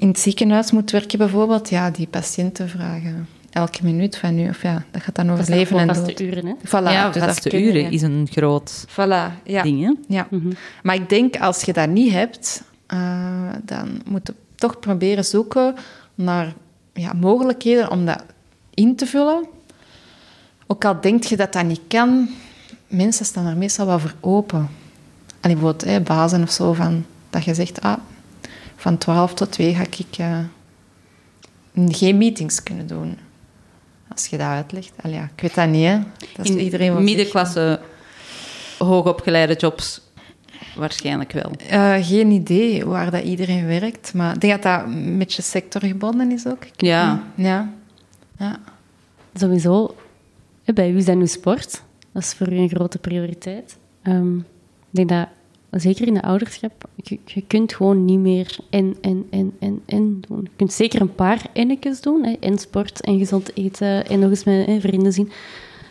[0.00, 4.48] in het ziekenhuis moet werken bijvoorbeeld, ja, die patiënten vragen elke minuut van u.
[4.48, 5.96] Of ja, dat gaat dan over leven en dood.
[5.96, 6.54] vaste uren, hè?
[6.66, 7.90] Voilà, ja, dus dat vaste kunnen, uren ja.
[7.90, 9.62] is een groot Voilà, ja.
[9.62, 9.92] ding, hè?
[10.08, 10.28] Ja.
[10.82, 12.98] Maar ik denk, als je dat niet hebt, eh,
[13.64, 15.74] dan moet je toch proberen zoeken
[16.14, 16.54] naar
[16.92, 18.24] ja, mogelijkheden om dat
[18.74, 19.46] in te vullen.
[20.66, 22.28] Ook al denk je dat dat niet kan,
[22.86, 24.68] mensen staan er meestal wel voor open.
[25.40, 27.98] Allee, bijvoorbeeld hè, bazen of zo, van, dat je zegt, ah,
[28.80, 30.38] van 12 tot 2 ga ik eh,
[31.88, 33.18] geen meetings kunnen doen.
[34.08, 34.92] Als je dat uitlegt.
[35.02, 35.98] Allee, ja, ik weet dat niet, hè.
[36.36, 37.80] Dat is In iedereen wat middenklasse,
[38.78, 40.00] hoogopgeleide jobs
[40.76, 41.50] waarschijnlijk wel.
[41.68, 46.32] Eh, geen idee waar dat iedereen werkt, maar ik denk dat dat een beetje sectorgebonden
[46.32, 46.66] is ook.
[46.76, 47.22] Ja.
[47.34, 47.72] Ja.
[48.38, 48.58] ja.
[49.34, 49.94] Sowieso,
[50.64, 51.82] bij u is dat nu sport.
[52.12, 53.76] Dat is voor u een grote prioriteit.
[54.02, 54.44] Ehm, ik
[54.90, 55.28] denk dat
[55.70, 56.88] zeker in de ouderschap,
[57.24, 60.42] je, kunt gewoon niet meer en, en, en, en, en doen.
[60.42, 64.30] Je kunt zeker een paar ennetjes doen, hè, en sport en gezond eten en nog
[64.30, 65.30] eens met hè, vrienden zien.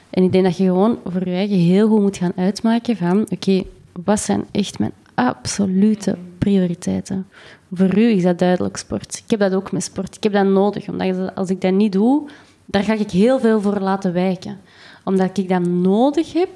[0.10, 3.28] En ik denk dat je gewoon voor je eigen heel goed moet gaan uitmaken van,
[3.30, 3.64] oké,
[4.04, 7.28] wat zijn echt mijn absolute prioriteiten?
[7.72, 9.22] Voor u is dat duidelijk sport.
[9.26, 10.16] Ik heb dat ook met sport.
[10.16, 12.30] Ik heb dat nodig, omdat als ik dat niet doe,
[12.66, 14.58] daar ga ik heel veel voor laten wijken.
[15.04, 16.50] Omdat ik dat nodig heb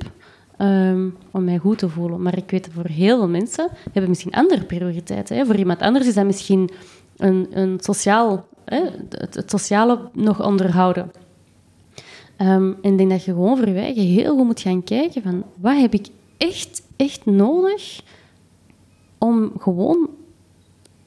[0.57, 2.21] Ehm, om mij goed te voelen.
[2.21, 5.37] Maar ik weet dat voor heel veel mensen hebben misschien andere prioriteiten.
[5.37, 5.45] Hè.
[5.45, 6.69] Voor iemand anders is dat misschien
[7.17, 11.11] een, een sociaal, hè, het, sociale nog onderhouden.
[12.37, 15.21] Um, en ik denk dat je gewoon voor je eigen heel goed moet gaan kijken
[15.21, 18.01] van wat heb ik echt, echt nodig
[19.17, 20.09] om gewoon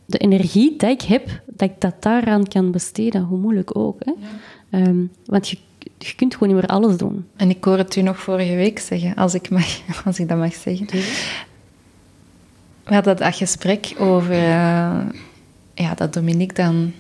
[0.07, 3.99] de energie die ik heb, dat ik dat daaraan kan besteden, hoe moeilijk ook.
[4.05, 4.13] Hè?
[4.71, 5.59] Ehm, want je
[5.99, 7.27] je kunt gewoon niet meer alles doen.
[7.37, 9.67] En ik hoor het u nog vorige week zeggen, als ik, mag,
[10.05, 10.87] als ik dat mag zeggen.
[12.85, 15.01] We hadden dat gesprek over uh,
[15.75, 16.93] ja, dat Dominique dan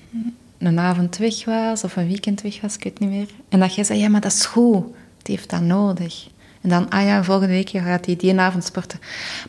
[0.59, 3.29] een avond weg was of een weekend weg was, ik weet niet meer.
[3.49, 4.85] En dat jij zei, ja, maar dat is goed,
[5.23, 6.29] die heeft dat nodig.
[6.61, 8.99] En dan, ah ja, volgende week gaat hij die avond sporten.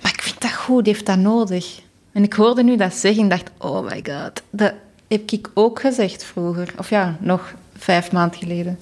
[0.02, 1.82] Maar ik vind dat goed, die heeft dat nodig.
[2.12, 4.74] En ik hoorde nu dat zeggen en dacht, oh my god, dat
[5.08, 6.74] heb ik ook gezegd vroeger.
[6.78, 8.80] Of ja, nog vijf maanden geleden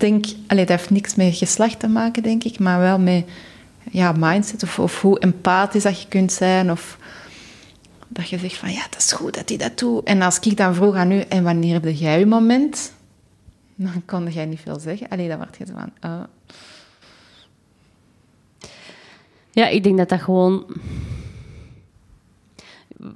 [0.00, 3.24] denk, allee, dat heeft niks met geslacht te maken, denk ik, maar wel met
[3.90, 6.70] ja, mindset of, of hoe empathisch dat je kunt zijn.
[6.70, 6.98] Of
[8.08, 10.04] dat je zegt van ja, dat is goed dat hij dat doet.
[10.04, 12.92] En als ik dan vroeg aan u, en wanneer heb jij je moment?
[13.74, 15.08] Dan kon jij niet veel zeggen.
[15.08, 15.92] Allee, dan werd je van.
[16.00, 16.22] Oh.
[19.50, 20.66] Ja, ik denk dat dat gewoon.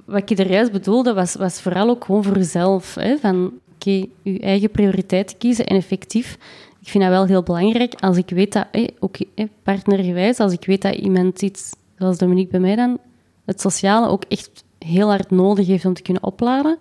[0.05, 2.95] Wat ik er juist bedoelde, was, was vooral ook gewoon voor jezelf.
[2.95, 3.17] Hè?
[3.17, 6.37] Van oké, je eigen prioriteit kiezen en effectief
[6.81, 7.93] ik vind dat wel heel belangrijk.
[7.93, 8.67] Als ik weet dat,
[8.99, 9.17] ook
[9.63, 12.99] partnergewijs, als ik weet dat iemand iets, zoals Dominique bij mij dan,
[13.45, 16.77] het sociale ook echt heel hard nodig heeft om te kunnen opladen,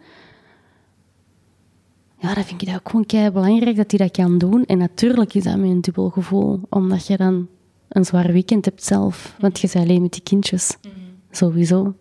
[2.18, 4.64] ja, dan vind ik dat ook gewoon kei belangrijk dat hij dat kan doen.
[4.64, 7.48] En natuurlijk is dat met een dubbel gevoel, omdat je dan
[7.88, 10.76] een zwaar weekend hebt zelf, want je bent alleen met die kindjes.
[10.82, 10.94] Mhm.
[11.30, 11.94] Sowieso.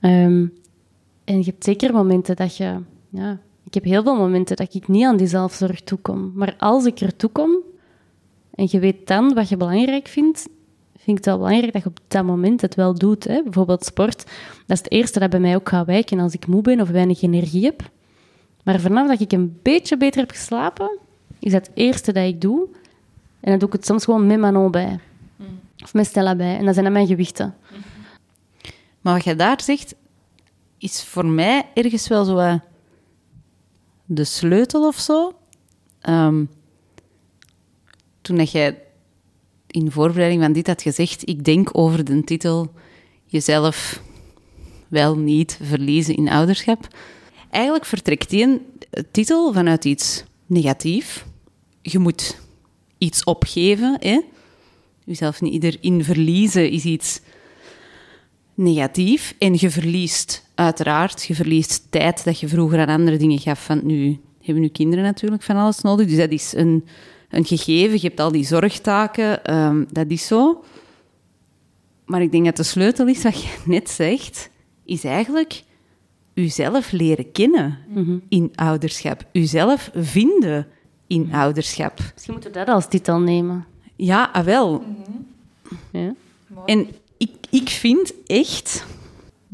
[0.00, 0.52] Um,
[1.24, 2.76] en je hebt zeker momenten dat je
[3.08, 3.40] ja,
[3.74, 6.32] ik heb heel veel momenten dat ik niet aan die zelfzorg toekom.
[6.34, 7.56] Maar als ik er toekom
[8.54, 10.48] en je weet dan wat je belangrijk vindt,
[10.92, 13.24] vind ik het wel belangrijk dat je op dat moment het wel doet.
[13.24, 13.42] Hè?
[13.42, 14.16] Bijvoorbeeld sport,
[14.66, 16.88] dat is het eerste dat bij mij ook gaat wijken als ik moe ben of
[16.88, 17.90] weinig energie heb.
[18.64, 20.98] Maar vanaf dat ik een beetje beter heb geslapen,
[21.38, 22.68] is dat het eerste dat ik doe.
[23.40, 24.98] En dan doe ik het soms gewoon met Manon bij.
[25.82, 26.56] Of met Stella bij.
[26.58, 27.54] En dat zijn dan mijn gewichten.
[29.00, 29.94] Maar wat je daar zegt,
[30.78, 32.60] is voor mij ergens wel zo
[34.04, 35.34] de sleutel of zo.
[36.08, 36.50] Um,
[38.20, 38.82] toen dat jij
[39.66, 42.72] in voorbereiding van dit had gezegd, ik denk over de titel
[43.24, 44.02] jezelf
[44.88, 46.88] wel niet verliezen in ouderschap.
[47.50, 48.60] Eigenlijk vertrekt die
[49.10, 51.26] titel vanuit iets negatief.
[51.82, 52.40] Je moet
[52.98, 53.96] iets opgeven.
[54.00, 54.20] Hè?
[55.04, 57.20] Jezelf niet erin verliezen is iets
[58.54, 59.34] negatief.
[59.38, 63.66] En je verliest uiteraard, je verliest tijd dat je vroeger aan andere dingen gaf.
[63.66, 66.06] Want nu hebben nu kinderen natuurlijk van alles nodig.
[66.06, 66.84] Dus dat is een,
[67.28, 67.94] een gegeven.
[67.94, 69.44] Je hebt al die zorgtaken.
[69.44, 70.64] Ehm, dat is zo.
[72.04, 74.50] Maar ik denk dat de sleutel is wat je net zegt,
[74.84, 75.62] is eigenlijk
[76.34, 78.18] uzelf leren kennen mhm.
[78.28, 79.24] in ouderschap.
[79.32, 80.66] Uzelf vinden
[81.06, 81.34] in mhm.
[81.34, 81.98] ouderschap.
[82.12, 83.64] Misschien moeten we dat als titel nemen.
[83.96, 84.84] Ja, ah, wel.
[85.90, 86.14] Ja.
[86.66, 88.84] En ik, ik vind echt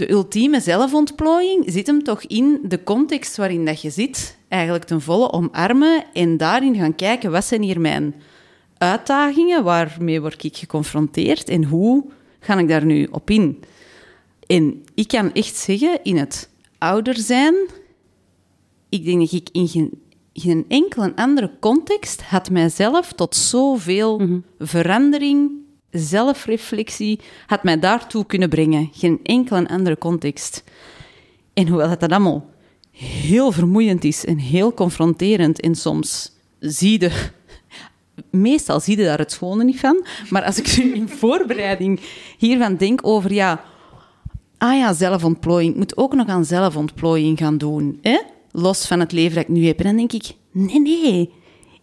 [0.01, 5.01] de ultieme zelfontplooiing zit hem toch in de context waarin dat je zit, eigenlijk ten
[5.01, 8.15] volle omarmen en daarin gaan kijken, wat zijn hier mijn
[8.79, 12.05] uitdagingen, waarmee word ik geconfronteerd en hoe
[12.41, 13.63] ga ik daar nu op in?
[14.47, 17.55] En ik kan echt zeggen, in het ouder zijn,
[18.89, 19.91] ik denk dat ik in geen,
[20.33, 25.60] geen enkele andere context had mijzelf tot zoveel mm verandering
[25.91, 28.91] zelfreflectie had mij daartoe kunnen brengen.
[28.93, 30.65] Geen enkele andere context.
[31.55, 32.49] En hoewel het dat allemaal
[32.91, 37.11] heel vermoeiend is en heel confronterend en soms zie je...
[38.31, 40.05] Meestal zie je daar het schone niet van.
[40.31, 42.01] Maar als ik in voorbereiding
[42.39, 43.33] hiervan denk over...
[43.33, 43.65] Ja,
[44.59, 45.73] ah ja, zelfontplooiing.
[45.73, 47.99] Ik moet ook nog aan zelfontplooiing gaan doen.
[48.03, 48.19] Hè?
[48.51, 49.79] Los van het leven dat ik nu heb.
[49.79, 50.35] En dan denk ik...
[50.53, 51.31] Nee, nee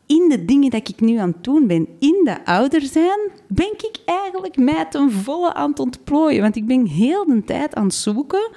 [0.08, 3.72] in de dingen dat ik nu aan het doen ben, in de ouder zijn, ben
[3.72, 6.42] ik eigenlijk mij ten volle aan het ontplooien.
[6.42, 8.50] Want ik ben heel de tijd aan het zoeken,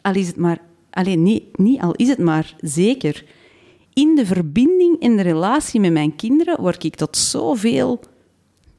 [0.00, 0.58] al is het maar,
[0.90, 3.24] alleen niet, niet al is het maar, zeker.
[3.92, 8.00] In de verbinding, in de relatie met mijn kinderen, word ik tot zoveel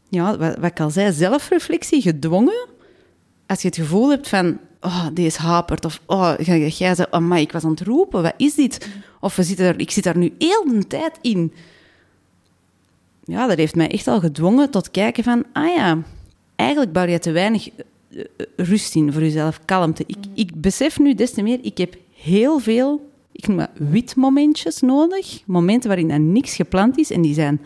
[0.10, 2.68] ja, wat, ik al zei, zelfreflectie gedwongen.
[3.48, 5.86] Als je het gevoel hebt van, oh, deze hapert.
[5.86, 8.90] Of, oh, jij zegt, oh, maar ik was aan het roepen, wat is dit?
[9.20, 11.54] Of we zitten er, ik zit daar nu heel de tijd in.
[13.26, 16.02] Ja, dat heeft mij echt al gedwongen tot kijken van, ah ja,
[16.56, 18.24] eigenlijk bouw je te weinig eh,
[18.56, 20.04] rust in voor jezelf, kalmte.
[20.08, 24.16] Ik, ik besef nu des te meer, ik heb heel veel, ik noem het wit
[24.16, 25.42] momentjes nodig.
[25.46, 27.62] Momenten waarin er niks gepland is en die zijn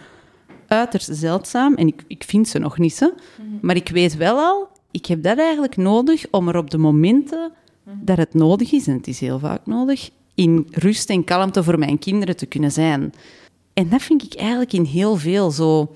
[0.68, 1.76] uiterst zeldzaam.
[1.76, 3.12] En ik, ik vind ze nog niet, zo.
[3.62, 7.52] maar ik weet wel al, ik heb dat eigenlijk nodig om er op de momenten
[8.02, 11.80] dat het nodig is, en het is heel vaak nodig, in rust en kalmte voor
[11.80, 13.14] mijn kinderen te kunnen zijn.
[13.80, 15.96] En dat vind ik eigenlijk in heel veel zo.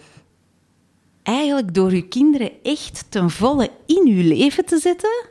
[1.24, 5.26] Eigenlijk door je kinderen echt ten volle in je leven te zetten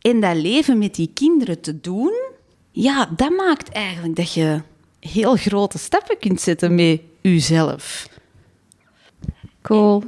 [0.00, 2.12] en dat leven met die kinderen te doen,
[2.70, 4.60] ja, dat maakt eigenlijk dat je
[5.00, 8.08] heel grote stappen kunt zetten met jezelf.
[9.62, 10.02] Cool.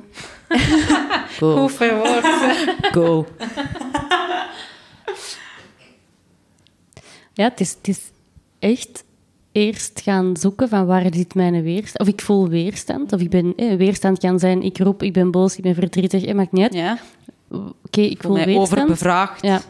[1.38, 1.56] Go.
[1.56, 2.26] Goed verwoord.
[2.92, 3.26] Go.
[7.32, 8.00] Ja, het is, het is
[8.58, 9.04] echt
[9.56, 12.08] eerst gaan zoeken van waar zit mijn weerstand.
[12.08, 13.12] Of ik voel weerstand.
[13.12, 13.52] Of ik ben...
[13.56, 16.24] Eh, weerstand kan zijn, ik roep, ik ben boos, ik ben verdrietig.
[16.24, 16.74] Eh, maakt niet uit.
[16.74, 16.98] Ja,
[17.84, 18.72] Oké, ik voel mij weerstand.
[18.72, 19.42] overbevraagd.
[19.42, 19.60] Ja.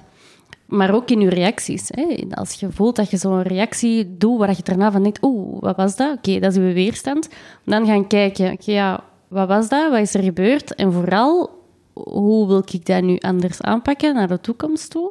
[0.67, 1.89] Maar ook in je reacties.
[1.95, 2.17] Hè.
[2.31, 5.77] Als je voelt dat je zo'n reactie doet waar je daarna van denkt, oeh, wat
[5.77, 6.17] was dat?
[6.17, 7.29] Oké, dat is uw weerstand.
[7.65, 9.91] Dan gaan kijken, oké, ja, wat was dat?
[9.91, 10.75] Wat is er gebeurd?
[10.75, 11.51] En vooral,
[11.93, 15.11] hoe wil ik dat nu anders aanpakken naar de toekomst toe?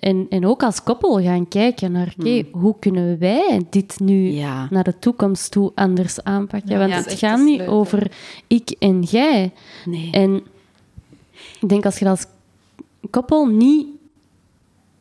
[0.00, 4.66] En, en ook als koppel gaan kijken naar, oké, hoe kunnen wij dit nu Ja.
[4.70, 6.78] naar de toekomst toe anders aanpakken?
[6.78, 8.12] Want ja, het gaat niet over
[8.46, 9.52] ik en jij.
[9.84, 10.08] Nee.
[10.12, 10.42] En
[11.60, 12.26] ik denk als je dat als
[13.10, 13.86] koppel niet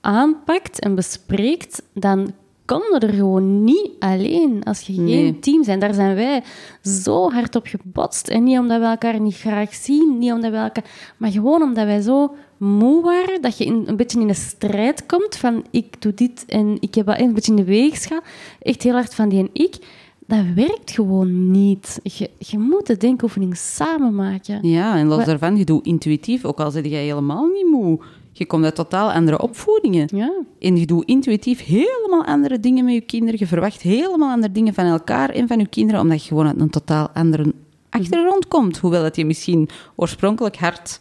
[0.01, 2.31] aanpakt en bespreekt, dan
[2.65, 5.13] kom je er gewoon niet alleen als je Nee.
[5.23, 5.81] geen team bent.
[5.81, 6.43] Daar zijn wij
[6.83, 8.27] zo hard op gebotst.
[8.27, 10.83] En niet omdat we elkaar niet graag zien, niet omdat we elkaar...
[11.17, 15.05] Maar gewoon omdat wij zo moe waren, dat je in, een beetje in een strijd
[15.05, 18.21] komt van ik doe dit en ik heb wel een beetje in de weegschaal.
[18.61, 19.77] Echt heel hard van die en ik.
[20.25, 21.99] Dat werkt gewoon niet.
[22.03, 24.67] Je, je moet de denkoefening samen maken.
[24.67, 27.99] Ja, en los Wat- daarvan, je doet intuïtief, ook al zit jij helemaal niet moe.
[28.31, 30.09] Je komt uit totaal andere opvoedingen.
[30.15, 30.31] Ja.
[30.59, 33.39] En je doet intuïtief helemaal andere dingen met je kinderen.
[33.39, 36.59] Je verwacht helemaal andere dingen van elkaar en van je kinderen, omdat je gewoon uit
[36.59, 37.53] een totaal andere
[37.89, 38.77] achtergrond komt.
[38.77, 40.99] Hoewel dat je misschien oorspronkelijk hard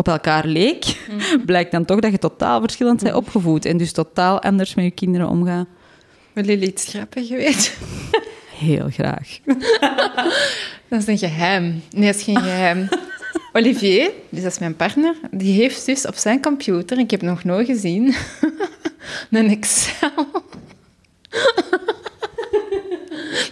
[0.00, 0.84] op elkaar leek,
[1.46, 4.90] blijkt dan toch dat je totaal verschillend bent opgevoed en dus totaal anders met je
[4.90, 5.66] kinderen omgaat.
[6.32, 7.72] Willen jullie iets grappigs weten?
[8.58, 9.38] Heel graag.
[10.88, 11.82] Dat is een geheim.
[11.90, 12.88] Nee, dat is geen geheim.
[13.52, 17.44] Olivier, dus dat is mijn partner, die heeft dus op zijn computer, ik heb nog
[17.44, 18.14] nooit gezien,
[19.30, 20.10] een Excel.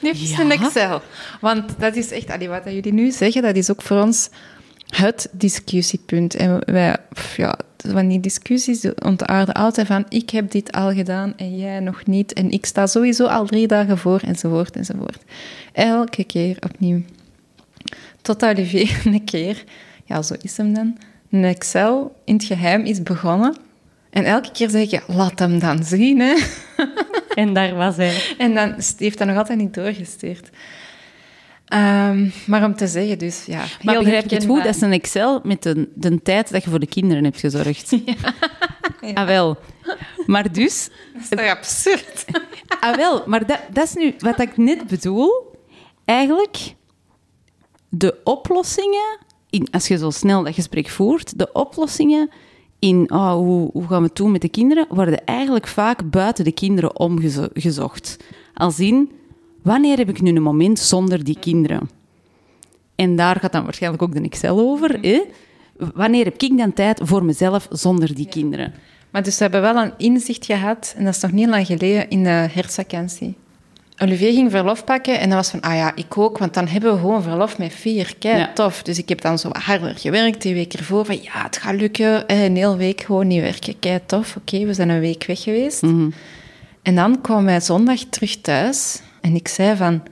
[0.01, 0.41] Die heeft dus Ja?
[0.41, 1.03] een Excel.
[1.41, 4.29] Want dat is echt, allee, wat jullie nu zeggen, dat is ook voor ons
[4.89, 6.35] het discussiepunt.
[6.35, 6.97] En wij,
[7.37, 12.07] ja, van die discussies ontaarden altijd van ik heb dit al gedaan en jij nog
[12.07, 12.33] niet.
[12.33, 15.23] En ik sta sowieso al drie dagen voor, enzovoort, enzovoort.
[15.73, 17.03] Elke keer opnieuw.
[18.23, 19.65] Tot Olivier een keer,
[20.05, 20.99] ja, zo is hem dan,
[21.31, 23.57] een Excel in het geheim is begonnen.
[24.11, 26.35] En elke keer zeg je, laat hem dan zien, hè.
[27.35, 28.23] En daar was hij.
[28.39, 30.51] En dan heeft dat nog altijd niet doorgestuurd.
[31.69, 33.65] Ehm, maar om te zeggen, dus ja.
[33.83, 34.65] Maar heel begrijp het goed?
[34.65, 37.93] Dat is een Excel met de, de tijd dat je voor de kinderen hebt gezorgd.
[39.15, 39.57] Ah, wel.
[40.27, 40.89] Maar dus...
[41.13, 42.25] Dat is toch absurd?
[42.81, 43.23] Ah, wel.
[43.27, 45.57] Maar dat, dat is nu wat ik net bedoel.
[46.05, 46.75] Eigenlijk,
[47.89, 49.19] de oplossingen...
[49.51, 52.31] In, als je zo snel dat gesprek voert, de oplossingen
[52.79, 56.45] in oh, hoe, hoe gaan we het doen met de kinderen, worden eigenlijk vaak buiten
[56.45, 58.17] de kinderen omgezocht.
[58.55, 59.11] Als in,
[59.69, 61.91] wanneer heb ik nu een moment zonder die kinderen?
[62.95, 64.99] En daar gaat dan waarschijnlijk ook de Excel over.
[65.01, 65.23] Hè?
[65.95, 68.73] Wanneer heb ik dan tijd voor mezelf zonder die kinderen?
[69.11, 72.09] Maar dus we hebben wel een inzicht gehad, en dat is nog niet lang geleden,
[72.11, 73.35] in de herfstvakantie.
[74.03, 76.93] Olivier ging verlof pakken en dat was van, ah ja, ik ook, want dan hebben
[76.93, 78.15] we gewoon verlof met vier.
[78.19, 78.51] Kei Ja.
[78.55, 78.83] tof.
[78.83, 82.27] Dus ik heb dan zo harder gewerkt, die week ervoor, van ja, het gaat lukken.
[82.29, 83.79] Eh, Een hele week gewoon niet werken.
[83.79, 84.37] Kei tof.
[84.37, 85.83] Oké, we zijn een week weg geweest.
[86.83, 90.03] En dan kwamen wij zondag terug thuis en ik zei van,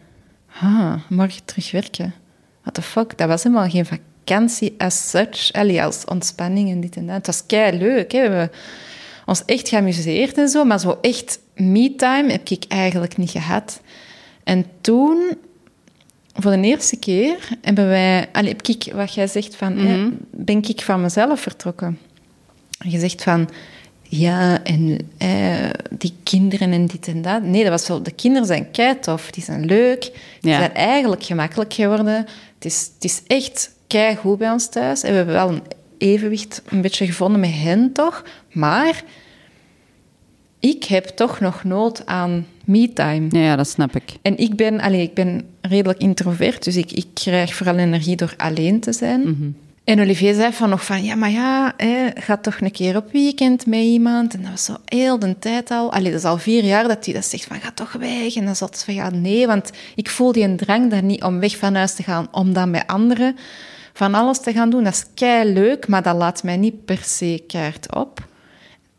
[0.60, 2.14] ah, morgen terug werken.
[2.62, 5.52] What the fuck, dat was helemaal geen vakantie as such.
[5.52, 7.16] Allee, als ontspanning en dit en dat.
[7.16, 8.12] Het was kei leuk.
[8.12, 8.28] Hè.
[8.28, 8.50] We hebben
[9.26, 13.80] ons echt geamuseerd en zo, maar zo echt me-time heb ik eigenlijk niet gehad.
[14.44, 15.36] En toen,
[16.34, 18.28] voor de eerste keer, hebben wij...
[18.32, 21.98] Allee, heb ik, wat jij zegt van, hè, ben ik van mezelf vertrokken.
[22.78, 23.48] Je zegt van,
[24.18, 27.42] ja, en eh, die kinderen en dit en dat.
[27.42, 30.00] Nee, dat was zo, de kinderen zijn kei tof, die zijn leuk,
[30.40, 30.58] die Ja.
[30.58, 32.14] zijn eigenlijk gemakkelijk geworden.
[32.54, 35.02] Het is, het is echt kei goed bij ons thuis.
[35.02, 35.62] En we hebben wel een
[35.98, 38.24] evenwicht een beetje gevonden met hen toch.
[38.52, 39.02] Maar
[40.60, 43.26] ik heb toch nog nood aan me-time.
[43.30, 44.02] Ja, ja, dat snap ik.
[44.22, 48.34] En ik ben, allee, ik ben redelijk introvert, dus ik, ik krijg vooral energie door
[48.36, 49.56] alleen te zijn.
[49.86, 53.12] En Olivier zei van nog van, ja, maar ja, hè, ga toch een keer op
[53.12, 54.34] weekend met iemand.
[54.34, 55.92] En dat was zo heel de tijd al.
[55.92, 58.36] Allee, dat is al vier jaar dat hij dat zegt van, ga toch weg.
[58.36, 61.22] En dan zat ze van, ja, nee, want ik voel die een drang daar niet
[61.22, 63.36] om weg van huis te gaan, om dan met anderen
[63.92, 64.84] van alles te gaan doen.
[64.84, 68.26] Dat is kei leuk, maar dat laat mij niet per se kaart op.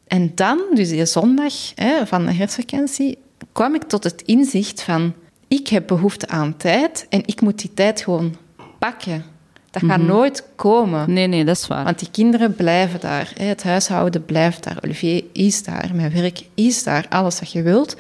[0.07, 3.17] En dan, dus die zondag hè, van de herfstvakantie,
[3.51, 5.13] kwam ik tot het inzicht van...
[5.47, 8.35] Ik heb behoefte aan tijd en ik moet die tijd gewoon
[8.79, 9.36] pakken.
[9.71, 11.13] Dat gaat nooit komen.
[11.13, 11.83] Nee, nee, dat is waar.
[11.83, 13.31] Want die kinderen blijven daar.
[13.37, 14.77] Het huishouden blijft daar.
[14.83, 15.89] Olivier is daar.
[15.93, 17.05] Mijn werk is daar.
[17.09, 17.95] Alles wat je wilt.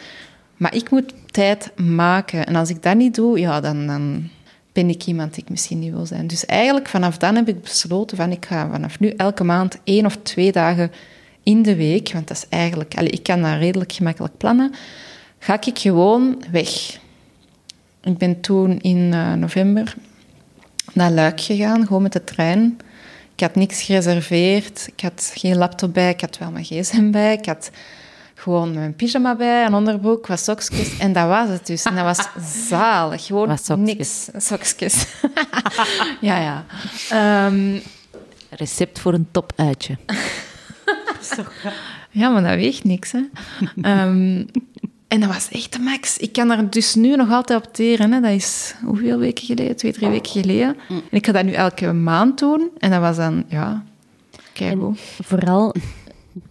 [0.57, 2.45] Maar ik moet tijd maken.
[2.45, 4.29] En als ik dat niet doe, ja, dan, dan
[4.71, 6.27] ben ik iemand die ik misschien niet wil zijn.
[6.27, 10.05] Dus eigenlijk vanaf dan heb ik besloten van ik ga vanaf nu elke maand één
[10.05, 10.91] of twee dagen
[11.43, 14.73] in de week, want dat is eigenlijk, allee, ik kan dat redelijk gemakkelijk plannen,
[15.39, 16.99] ga ik gewoon weg.
[18.03, 19.95] Ik ben toen in eh, november
[20.93, 22.77] naar Luik gegaan, gewoon met de trein.
[23.35, 24.87] Ik had niks gereserveerd.
[24.95, 26.09] Ik had geen laptop bij.
[26.09, 27.33] Ik had wel mijn gsm bij.
[27.33, 27.71] Ik had
[28.33, 30.97] gewoon mijn pyjama bij, een onderbroek, wat sokjes.
[30.97, 31.83] En dat was het dus.
[31.83, 32.27] En dat was
[32.69, 33.25] zalig.
[33.25, 34.29] Gewoon niks.
[34.37, 35.05] Sokjes.
[36.21, 36.65] ja, ja.
[37.09, 37.79] Ehm,
[38.49, 39.97] Recept voor een topuitje.
[42.11, 43.21] ja, maar dat weegt niks, hè.
[43.81, 44.45] Ehm,
[45.07, 46.17] en dat was echt de max.
[46.17, 48.11] Ik kan er dus nu nog altijd op teren.
[48.11, 48.21] Hè.
[48.21, 49.75] Dat is hoeveel weken geleden?
[49.75, 50.75] Twee, drie weken geleden.
[50.89, 52.69] En ik ga dat nu elke maand doen.
[52.77, 53.83] En dat was dan, ja,
[54.53, 55.75] kijk En vooral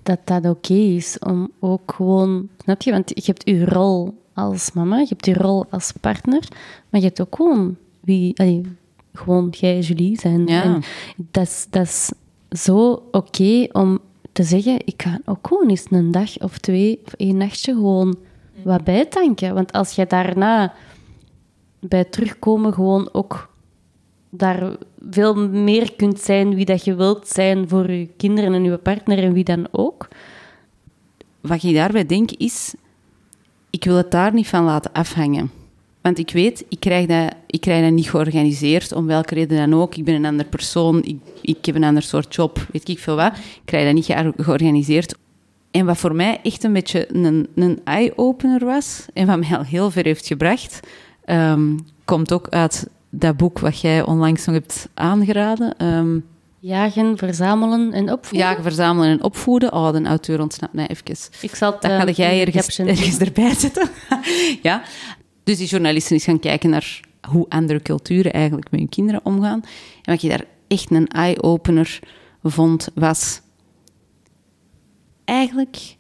[0.02, 2.90] dat dat oké is om ook gewoon, snap je?
[2.90, 6.48] Want je hebt je rol als mama, je hebt je rol als partner,
[6.88, 8.62] maar je hebt ook gewoon wie, allee,
[9.14, 10.46] gewoon jij, Julie zijn.
[10.46, 10.62] Ja.
[10.62, 10.82] En
[11.30, 12.11] dat is, dat is
[12.61, 13.98] zo oké om
[14.32, 18.16] te zeggen, ik ga ook gewoon eens een dag of twee of één nachtje gewoon
[18.66, 19.54] wat bijtanken.
[19.54, 20.72] Want als je daarna
[21.80, 23.48] bij terugkomen gewoon ook
[24.30, 24.76] daar
[25.10, 29.18] veel meer kunt zijn wie dat je wilt zijn voor je kinderen en je partner
[29.18, 30.08] en wie dan ook.
[31.40, 32.74] Wat ik daarbij denk is,
[33.70, 35.50] ik wil het daar niet van laten afhangen.
[36.00, 39.80] Want ik weet, ik krijg dat, ik krijg dat niet georganiseerd, om welke reden dan
[39.80, 39.94] ook.
[39.94, 43.16] Ik ben een ander persoon, ik, ik heb een ander soort job, weet ik veel
[43.16, 43.36] wat.
[43.36, 45.14] Ik krijg dat niet geor- georganiseerd.
[45.77, 49.64] En wat voor mij echt een beetje een, een eye-opener was, en wat mij al
[49.64, 50.81] heel ver heeft gebracht,
[51.24, 55.77] ehm, komt ook uit dat boek wat jij onlangs nog hebt aangeraden.
[55.77, 56.18] ehm,
[56.59, 58.49] Jagen, verzamelen en opvoeden.
[58.49, 59.72] Jagen, verzamelen en opvoeden.
[59.72, 61.16] Oh, de auteur ontsnapt mij even.
[61.41, 62.53] Ik zal het Dat eh, ga jij in de
[62.91, 63.89] ergens, erbij zetten.
[64.62, 64.83] ja.
[65.45, 69.61] Dus die journalisten is gaan kijken naar hoe andere culturen eigenlijk met hun kinderen omgaan.
[70.03, 71.99] En wat je daar echt een eye-opener
[72.43, 73.41] vond, was...
[75.27, 75.97] Eigenlijk...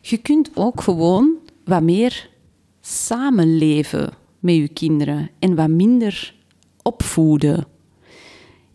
[0.00, 2.30] Je kunt ook gewoon wat meer
[2.80, 5.30] samenleven met je kinderen.
[5.38, 6.34] En wat minder
[6.82, 7.66] opvoeden.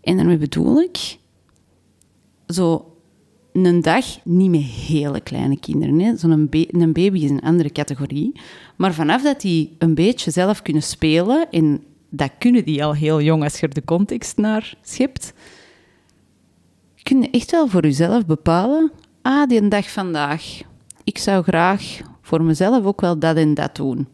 [0.01, 1.19] En daarmee bedoel ik...
[2.47, 2.91] Zo
[3.53, 6.17] een dag niet met hele kleine kinderen.
[6.17, 8.31] Zo'n een baby is een andere categorie.
[8.75, 13.21] Maar vanaf dat die een beetje zelf kunnen spelen, en dat kunnen die al heel
[13.21, 15.33] jong als je er de context naar schept,
[17.03, 20.61] kun je echt wel voor jezelf bepalen, ah, die dag vandaag,
[21.03, 24.07] ik zou graag voor mezelf ook wel dat en dat doen.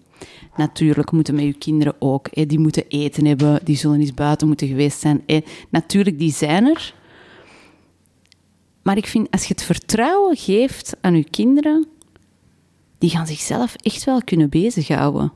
[0.56, 2.28] Natuurlijk moeten met je kinderen ook.
[2.32, 2.46] Hè.
[2.46, 5.24] Die moeten eten hebben, die zullen eens buiten moeten geweest zijn.
[5.70, 6.94] Natuurlijk, die zijn er.
[8.82, 11.88] Maar ik vind, als je het vertrouwen geeft aan je kinderen,
[12.98, 15.32] die gaan zichzelf echt wel kunnen bezighouden.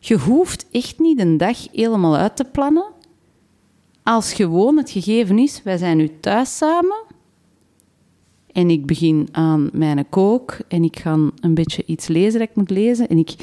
[0.00, 2.92] Je hoeft echt niet een dag helemaal uit te plannen.
[4.02, 7.02] Als gewoon het gegeven is, wij zijn nu thuis samen.
[8.54, 12.56] En ik begin aan mijn kook en ik ga een beetje iets lezen dat ik
[12.56, 13.08] moet lezen.
[13.08, 13.34] En ik,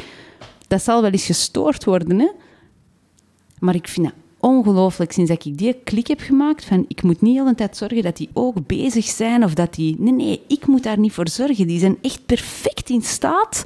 [0.68, 2.30] dat zal wel eens gestoord worden, hè.
[3.60, 7.22] Maar ik vind dat ongelooflijk sinds dat ik die klik heb gemaakt van ik moet
[7.22, 9.96] niet de hele tijd zorgen dat die ook bezig zijn of dat die...
[10.00, 11.68] Nee, nee, ik moet daar niet voor zorgen.
[11.68, 13.66] Die zijn echt perfect in staat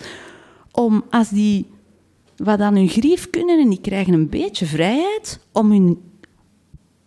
[0.71, 1.65] om, als die
[2.37, 6.01] wat aan hun grief kunnen en die krijgen een beetje vrijheid, om hun,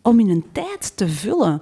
[0.03, 1.61] om hun tijd te vullen.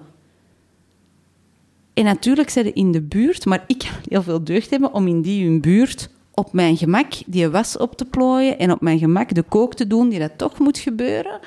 [1.97, 5.07] En natuurlijk zijn ze in de buurt, maar ik kan heel veel deugd hebben om
[5.07, 8.99] in die hun buurt op mijn gemak die was op te plooien en op mijn
[8.99, 11.41] gemak de kook te doen die dat toch moet gebeuren.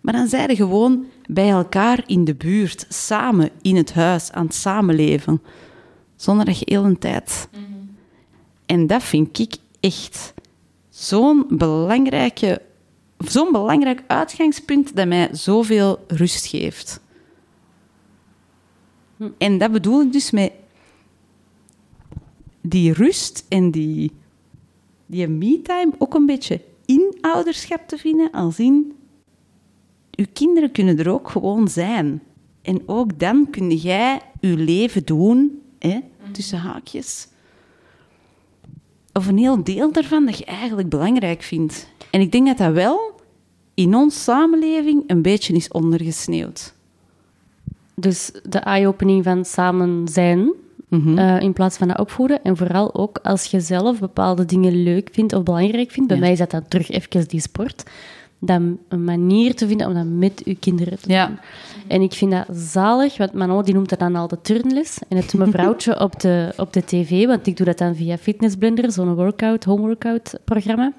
[0.00, 4.44] Maar dan zijn ze gewoon bij elkaar in de buurt, samen in het huis, aan
[4.44, 5.42] het samenleven.
[6.16, 7.48] zonder dat je heel een tijd...
[8.66, 10.34] En dat vind ik echt
[10.90, 12.62] zo'n belangrijke...
[13.18, 17.00] Zo'n belangrijk uitgangspunt dat mij zoveel rust geeft.
[19.38, 20.52] En dat bedoel ik dus met
[22.60, 24.12] die rust en die,
[25.06, 28.96] die me-time ook een beetje in ouderschap te vinden, als in
[30.16, 32.22] uw kinderen kunnen er ook gewoon zijn.
[32.62, 36.00] En ook dan kun jij je leven doen, hè,
[36.32, 37.28] tussen haakjes.
[39.12, 41.88] Of een heel deel daarvan dat je eigenlijk belangrijk vindt.
[42.10, 43.20] En ik denk dat dat wel
[43.74, 46.74] in onze samenleving een beetje is ondergesneeuwd.
[47.98, 50.52] Dus de eye-opening van samen zijn
[50.90, 52.42] eh, in plaats van dat opvoeden.
[52.44, 56.08] En vooral ook als je zelf bepaalde dingen leuk vindt of belangrijk vindt.
[56.08, 57.82] Bij mij is dat dan terug even die sport.
[58.38, 61.26] Dan een manier te vinden om dat met je kinderen te Ja.
[61.26, 61.38] doen.
[61.86, 64.98] En ik vind dat zalig, want Manon die noemt dat dan al de turnles.
[65.08, 68.56] En het mevrouwtje op de, op de tv, want ik doe dat dan via Fitness
[68.56, 70.92] Blender, zo'n workout, home workout programma.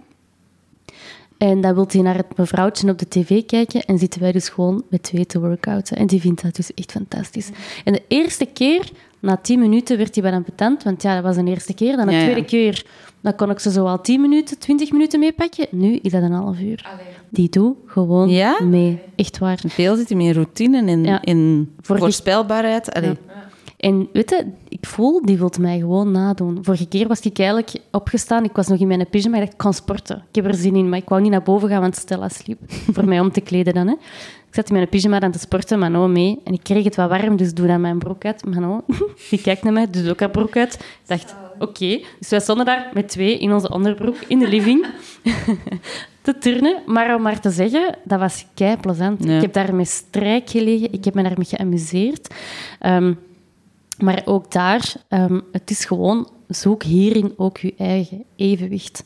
[1.38, 4.50] En dan wil hij naar het mevrouwtje op de tv kijken en zitten wij dus
[4.50, 5.98] gewoon met twee te workouten.
[5.98, 7.50] En die vindt dat dus echt fantastisch.
[7.84, 11.36] En de eerste keer, na tien minuten, werd hij bijna petant, want ja, dat was
[11.36, 11.96] de eerste keer.
[11.98, 12.24] Dan de Ja, ja.
[12.24, 12.86] tweede keer,
[13.22, 15.68] dan kon ik ze zo al tien minuten, twintig minuten meepakken.
[15.72, 16.90] Nu is dat een half uur.
[17.30, 18.60] Die doe gewoon Ja?
[18.64, 19.00] mee.
[19.16, 19.60] Echt waar.
[19.68, 21.22] Veel zit hem in routine en Ja.
[21.22, 22.94] in voorspelbaarheid.
[22.94, 23.18] Allee.
[23.78, 26.60] En weet je, ik voel, die wil mij gewoon nadoen.
[26.62, 28.44] Vorige keer was ik eigenlijk opgestaan.
[28.44, 29.36] Ik was nog in mijn pyjama.
[29.36, 30.24] Ik dacht, ik kan sporten.
[30.30, 32.60] Ik heb er zin in, maar ik wou niet naar boven gaan, want Stella sliep.
[32.94, 33.88] Voor mij om te kleden dan.
[33.88, 33.94] Hè.
[34.48, 36.40] Ik zat in mijn pyjama aan te sporten, Mano mee.
[36.44, 38.46] En ik kreeg het wat warm, dus doe dan mijn broek uit.
[38.46, 38.84] Mano,
[39.30, 40.74] die kijkt naar mij, doet ook haar broek uit.
[40.74, 42.02] Ik dacht, oké.
[42.20, 44.86] Dus wij stonden daar met twee in onze onderbroek in de living
[46.22, 46.82] te turnen.
[46.86, 49.24] Maar om maar te zeggen, dat was kei plezant.
[49.24, 49.36] Ja.
[49.36, 50.94] Ik heb daar met strijk gelegen.
[50.94, 52.34] Ik heb me daarmee geamuseerd.
[52.80, 53.14] Ehm,
[53.98, 59.04] maar ook daar, ehm, het is gewoon, zoek hierin ook je eigen evenwicht.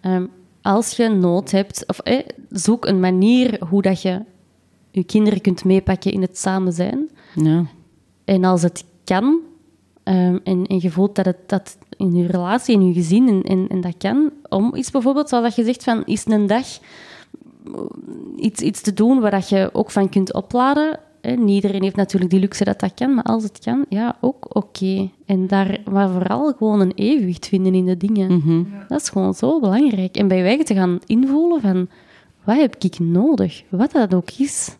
[0.00, 0.26] Ehm,
[0.62, 4.22] als je nood hebt, of eh, zoek een manier hoe dat je
[4.90, 7.10] je kinderen kunt meepakken in het samen zijn.
[7.34, 7.66] Ja.
[8.24, 9.40] En als het kan,
[10.02, 13.42] ehm, en, en je voelt dat het dat in je relatie, in je gezin, en,
[13.42, 16.66] en, en dat kan, om iets bijvoorbeeld, zoals dat je zegt, van is een dag
[18.36, 20.98] iets, iets te doen waar dat je ook van kunt opladen.
[21.24, 21.32] Hè.
[21.32, 24.56] Niet iedereen heeft natuurlijk die luxe dat dat kan, maar als het kan, ja, ook
[24.56, 25.10] oké.
[25.26, 28.32] En daar, maar vooral gewoon een evenwicht vinden in de dingen.
[28.32, 28.62] Mhm.
[28.88, 30.16] Dat is gewoon zo belangrijk.
[30.16, 31.88] En bij wijze te gaan invoelen van,
[32.44, 33.62] wat heb ik nodig?
[33.68, 34.76] Wat dat ook is.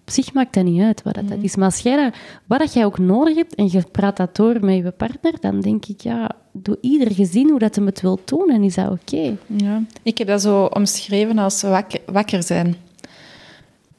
[0.00, 1.56] Op zich maakt dat niet uit wat dat, dat is.
[1.56, 2.14] Maar als jij dat,
[2.46, 5.60] wat dat jij ook nodig hebt en je praat dat door met je partner, dan
[5.60, 8.90] denk ik, ja, doe ieder gezin hoe dat hem het wil doen en is dat
[8.90, 9.36] oké.
[9.46, 12.76] Ja, ik heb dat zo omschreven als wakker, wakker zijn.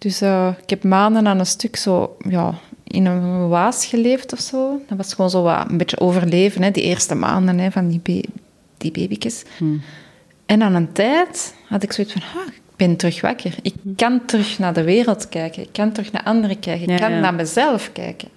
[0.04, 4.40] Dus eh, ik heb maanden aan een stuk zo ja, in een waas geleefd of
[4.40, 4.82] zo.
[4.88, 8.00] Dat was gewoon zo wat, een beetje overleven, hè, die eerste maanden hè, van die,
[8.04, 8.30] ba-
[8.78, 9.44] die babytjes.
[10.46, 13.56] En aan een tijd had ik zoiets van, ah, ik ben terug wakker.
[13.62, 15.62] Ik kan terug naar de wereld kijken.
[15.64, 16.84] Ik kan terug naar anderen kijken.
[16.84, 17.20] Ik Ja, kan ja.
[17.20, 18.28] naar mezelf kijken.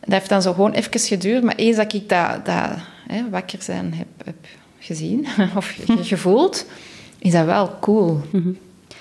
[0.00, 1.42] Dat heeft dan zo gewoon even geduurd.
[1.42, 2.70] Maar eens dat ik dat, dat
[3.06, 4.36] hè, wakker zijn heb, heb
[4.78, 5.26] gezien
[5.56, 6.66] of ge- gevoeld,
[7.18, 8.20] is dat wel cool.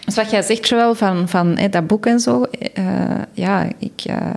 [0.09, 4.01] Dus wat jij zegt, Joël, van, van hè, dat boek en zo, eh, ja, ik,
[4.05, 4.35] eh,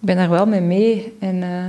[0.00, 1.12] ik ben daar wel mee mee.
[1.18, 1.64] En eh,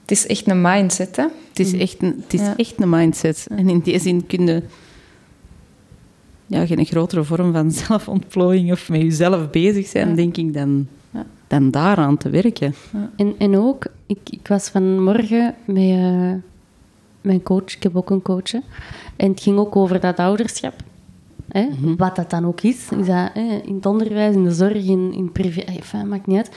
[0.00, 1.26] het is echt een mindset, hè.
[1.48, 2.56] Het is, echt een, het is Ja.
[2.56, 3.46] echt een mindset.
[3.50, 4.62] En in die zin kun je
[6.46, 10.14] ja, geen grotere vorm van zelfontplooiing of met jezelf bezig zijn, Ja.
[10.14, 11.24] denk ik, dan, Ja.
[11.46, 12.74] dan daaraan te werken.
[13.16, 16.32] En, en ook, ik, ik was vanmorgen met eh,
[17.20, 18.58] mijn coach, ik heb ook een coach, hè,
[19.16, 20.74] en het ging ook over dat ouderschap.
[21.48, 21.68] Hè?
[21.96, 22.88] Wat dat dan ook is.
[22.98, 26.26] Is dat hè, in het onderwijs, in de zorg, in, in privé, eh, enfin, maakt
[26.26, 26.50] niet uit.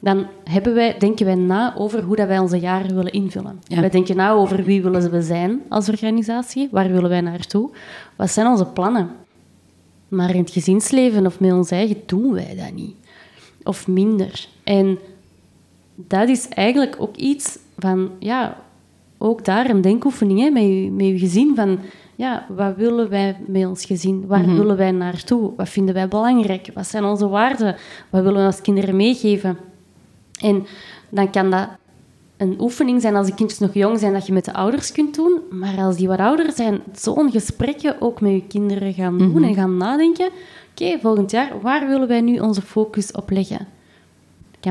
[0.00, 3.60] Dan hebben wij, denken wij na over hoe dat wij onze jaren willen invullen.
[3.62, 3.80] Ja.
[3.80, 7.70] Wij denken na over wie willen we zijn als organisatie, waar willen wij naartoe,
[8.16, 9.10] wat zijn onze plannen.
[10.08, 12.94] Maar in het gezinsleven of met ons eigen doen wij dat niet.
[13.62, 14.48] Of minder.
[14.64, 14.98] En
[15.94, 18.56] dat is eigenlijk ook iets van, ja,
[19.18, 21.52] ook daar een denkoefening hè, met, je, met je gezin.
[21.54, 21.78] Van,
[22.18, 24.26] ja, wat willen wij met ons gezin?
[24.26, 25.52] Waar willen wij naartoe?
[25.56, 26.70] Wat vinden wij belangrijk?
[26.74, 27.76] Wat zijn onze waarden?
[28.10, 29.58] Wat willen we als kinderen meegeven?
[30.40, 30.66] En
[31.08, 31.68] dan kan dat
[32.36, 35.14] een oefening zijn als de kindjes nog jong zijn, dat je met de ouders kunt
[35.14, 35.40] doen.
[35.50, 39.54] Maar als die wat ouder zijn, zo'n gesprekken ook met je kinderen gaan doen en
[39.54, 40.30] gaan nadenken.
[40.70, 43.66] Oké, volgend jaar, waar willen wij nu onze focus op leggen?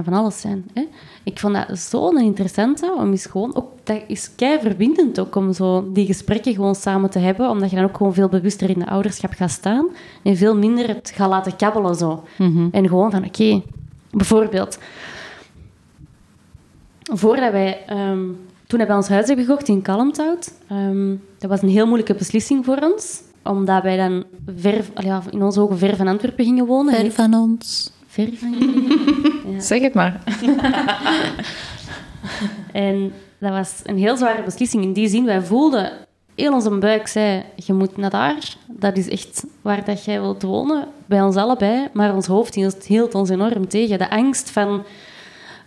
[0.04, 0.66] Kan van alles zijn.
[0.74, 0.88] Hè?
[1.24, 3.56] Ik vond dat zo'n interessante, om eens gewoon...
[3.56, 7.70] Ook, dat is kei verbindend ook, om zo die gesprekken gewoon samen te hebben, omdat
[7.70, 9.88] je dan ook gewoon veel bewuster in de ouderschap gaat staan
[10.24, 12.24] en veel minder het gaat laten kabbelen zo.
[12.72, 13.62] En gewoon van, oké,
[14.12, 14.78] bijvoorbeeld...
[17.04, 17.86] voordat wij...
[17.86, 18.26] ehm,
[18.68, 22.66] toen wij ons huis hebben gekocht in Kalmthout, ehm, dat was een heel moeilijke beslissing
[22.66, 23.22] voor ons.
[23.44, 24.24] Omdat wij dan
[24.58, 24.86] ver,
[25.30, 27.12] in onze ogen ver van Antwerpen gingen wonen.
[27.12, 27.92] van ons.
[28.08, 29.36] Ver van jullie.
[29.58, 30.24] Zeg het maar.
[32.72, 34.84] En dat was een heel zware beslissing.
[34.84, 35.92] In die zin, wij voelden...
[36.36, 38.56] Heel onze buik zei, je moet naar daar.
[38.68, 40.88] Dat is echt waar dat jij wilt wonen.
[41.06, 41.88] Bij ons allebei.
[41.94, 43.98] Maar ons hoofd hield, hield ons enorm tegen.
[43.98, 44.84] De angst van...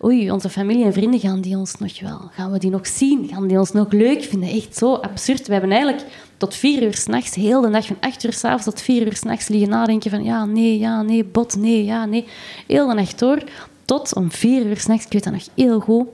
[0.04, 2.30] Oei, onze familie en vrienden, gaan die ons nog wel...
[2.32, 3.28] Gaan we die nog zien?
[3.28, 4.48] Gaan die ons nog leuk vinden?
[4.48, 5.46] Echt zo absurd.
[5.46, 6.06] We hebben eigenlijk
[6.36, 9.48] tot vier uur s'nachts, heel de nacht van acht uur s'avonds tot vier uur s'nachts
[9.48, 12.26] liggen nadenken van ja, nee, ja, nee, bot, nee, ja, nee.
[12.66, 13.42] Heel de nacht door.
[13.90, 16.06] Tot om vier uur s'nachts, ik weet dat nog heel goed,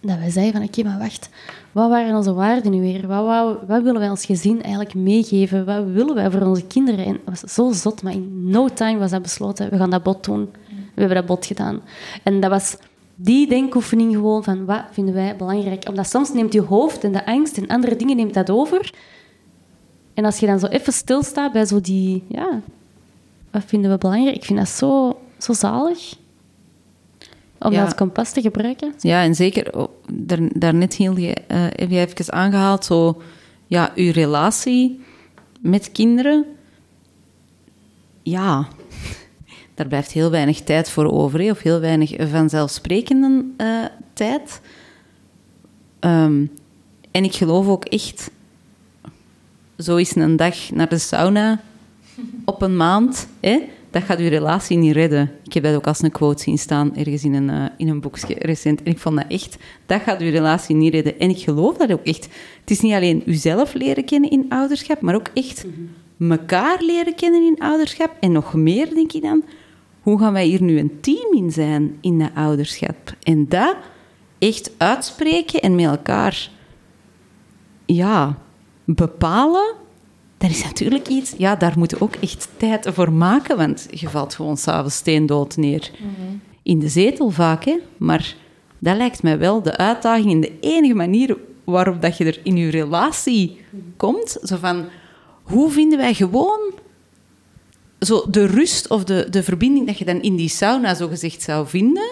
[0.00, 1.28] dat wij zeiden van oké, maar wacht,
[1.72, 3.06] wat waren onze waarden nu weer?
[3.06, 5.64] Wat, wat willen wij als gezin eigenlijk meegeven?
[5.64, 7.04] Wat willen wij voor onze kinderen?
[7.04, 9.70] En het was zo zot, maar in no time was dat besloten.
[9.70, 10.48] We gaan dat bod doen.
[10.68, 11.80] We hebben dat bod gedaan.
[12.22, 12.76] En dat was
[13.14, 15.88] die denkoefening gewoon van wat vinden wij belangrijk?
[15.88, 18.94] Omdat soms neemt je hoofd en de angst en andere dingen neemt dat over.
[20.14, 22.60] En als je dan zo even stilstaat bij zo die, ja,
[23.50, 24.36] wat vinden we belangrijk?
[24.36, 26.18] Ik vind dat zo, zo zalig.
[27.60, 27.84] Om Ja.
[27.84, 28.94] dat kompas te gebruiken.
[28.98, 33.22] Ja, en zeker, oh, daar, daarnet hield je, eh, heb je even aangehaald, zo,
[33.66, 35.00] ja, uw relatie
[35.60, 36.44] met kinderen.
[38.22, 38.68] Ja,
[39.74, 44.60] daar blijft heel weinig tijd voor over, hè, of heel weinig vanzelfsprekende eh, tijd.
[45.98, 46.44] Ehm,
[47.10, 48.30] en ik geloof ook echt,
[49.78, 51.60] zo is een dag naar de sauna
[52.44, 53.58] op een maand, hè,
[53.90, 55.30] dat gaat uw relatie niet redden.
[55.44, 58.00] Ik heb dat ook als een quote zien staan ergens in een, eh, in een
[58.00, 58.82] boekje recent.
[58.82, 61.18] En ik vond dat echt, dat gaat uw relatie niet redden.
[61.18, 62.28] En ik geloof dat ook echt.
[62.60, 65.64] Het is niet alleen uzelf leren kennen in ouderschap, maar ook echt
[66.18, 68.16] elkaar leren kennen in ouderschap.
[68.20, 69.44] En nog meer, denk ik dan,
[70.00, 73.14] hoe gaan wij hier nu een team in zijn in dat ouderschap?
[73.22, 73.76] En dat
[74.38, 76.50] echt uitspreken en met elkaar
[77.86, 78.38] ja,
[78.84, 79.74] bepalen,
[80.40, 81.34] dat is natuurlijk iets...
[81.36, 85.56] Ja, daar moeten we ook echt tijd voor maken, want je valt gewoon s'avonds steendood
[85.56, 85.90] neer.
[86.62, 87.78] In de zetel vaak, hè.
[87.96, 88.36] Maar
[88.78, 92.56] dat lijkt mij wel de uitdaging en de enige manier waarop dat je er in
[92.56, 93.60] je relatie
[93.96, 94.38] komt.
[94.42, 94.84] Zo van,
[95.42, 96.72] hoe vinden wij gewoon
[97.98, 101.42] zo de rust of de, de verbinding dat je dan in die sauna zo gezegd
[101.42, 102.10] zou vinden,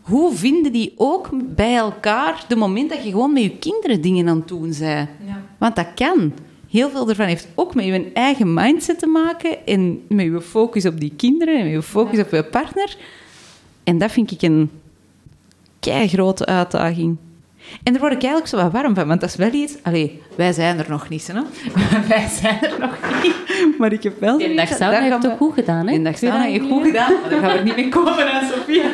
[0.00, 4.28] hoe vinden die ook bij elkaar de moment dat je gewoon met je kinderen dingen
[4.28, 5.08] aan het doen bent?
[5.58, 6.32] Want dat kan.
[6.70, 10.86] Heel veel daarvan heeft ook met je eigen mindset te maken en met je focus
[10.86, 12.96] op die kinderen en met je focus op je partner.
[13.84, 14.70] En dat vind ik een
[15.80, 17.16] kei grote uitdaging.
[17.82, 19.76] En daar word ik eigenlijk zo wat warm van, want dat is wel iets...
[19.82, 21.40] Allee, wij zijn er nog niet, hè?
[22.08, 23.78] wij zijn er nog niet.
[23.78, 24.38] Maar ik heb wel...
[24.38, 25.92] Die dag sauna daar heeft toch we- goed gedaan, hè?
[25.94, 28.46] Die dag sauna heeft goed gedaan, maar daar gaan we er niet mee komen, hè,
[28.46, 28.82] Sophie.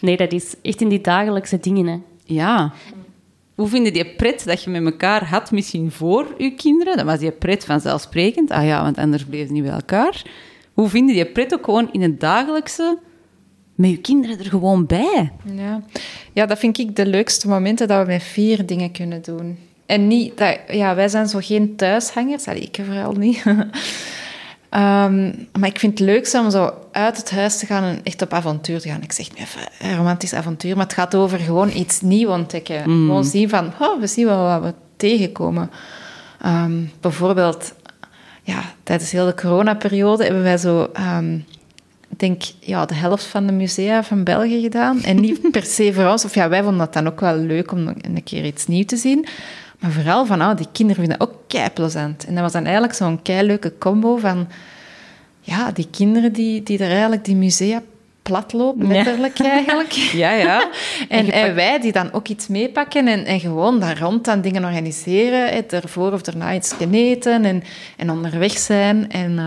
[0.00, 1.86] Nee, dat is echt in die dagelijkse dingen.
[1.86, 1.98] Hè.
[2.24, 2.72] Ja.
[3.56, 6.96] Hoe vind je die pret dat je met elkaar had, misschien voor je kinderen?
[6.96, 8.50] Dan was die pret vanzelfsprekend.
[8.50, 10.22] Ah ja, want anders bleef je niet bij elkaar.
[10.72, 12.98] Hoe vind je die pret ook gewoon in het dagelijkse,
[13.74, 15.32] met je kinderen er gewoon bij?
[15.54, 15.82] Ja.
[16.32, 19.58] ja, dat vind ik de leukste momenten dat we met vier dingen kunnen doen.
[19.86, 23.44] En niet dat, ja, wij zijn zo geen thuishangers, Allee, ik vooral niet.
[24.70, 28.22] Ehm, maar ik vind het leukste om zo uit het huis te gaan en echt
[28.22, 29.02] op avontuur te gaan.
[29.02, 32.82] Ik zeg nu even een romantisch avontuur, maar het gaat over gewoon iets nieuws ontdekken.
[32.82, 35.70] Gewoon zien van, oh, we zien wel wat we tegenkomen.
[36.40, 37.74] Ehm, bijvoorbeeld,
[38.42, 40.82] ja, tijdens heel de coronaperiode hebben wij zo...
[42.08, 45.02] ik denk ja, de helft van de musea van België gedaan.
[45.02, 46.24] En niet per se voor ons.
[46.24, 48.96] Of ja, wij vonden dat dan ook wel leuk om een keer iets nieuws te
[48.96, 49.26] zien.
[49.78, 52.24] Maar vooral van, oh, die kinderen vinden ook kei plezant.
[52.26, 54.48] En dat was dan eigenlijk zo'n kei leuke combo van...
[55.40, 57.82] Ja, die kinderen die, die er eigenlijk die musea
[58.22, 58.92] platlopen, Ja.
[58.92, 59.92] letterlijk eigenlijk.
[60.22, 60.68] Ja, ja.
[61.08, 64.64] En, en wij die dan ook iets meepakken en, en gewoon daar rond dan dingen
[64.64, 65.48] organiseren.
[65.48, 67.62] hè, Ervoor of daarna iets gaan eten en,
[67.96, 69.10] en onderweg zijn.
[69.10, 69.38] En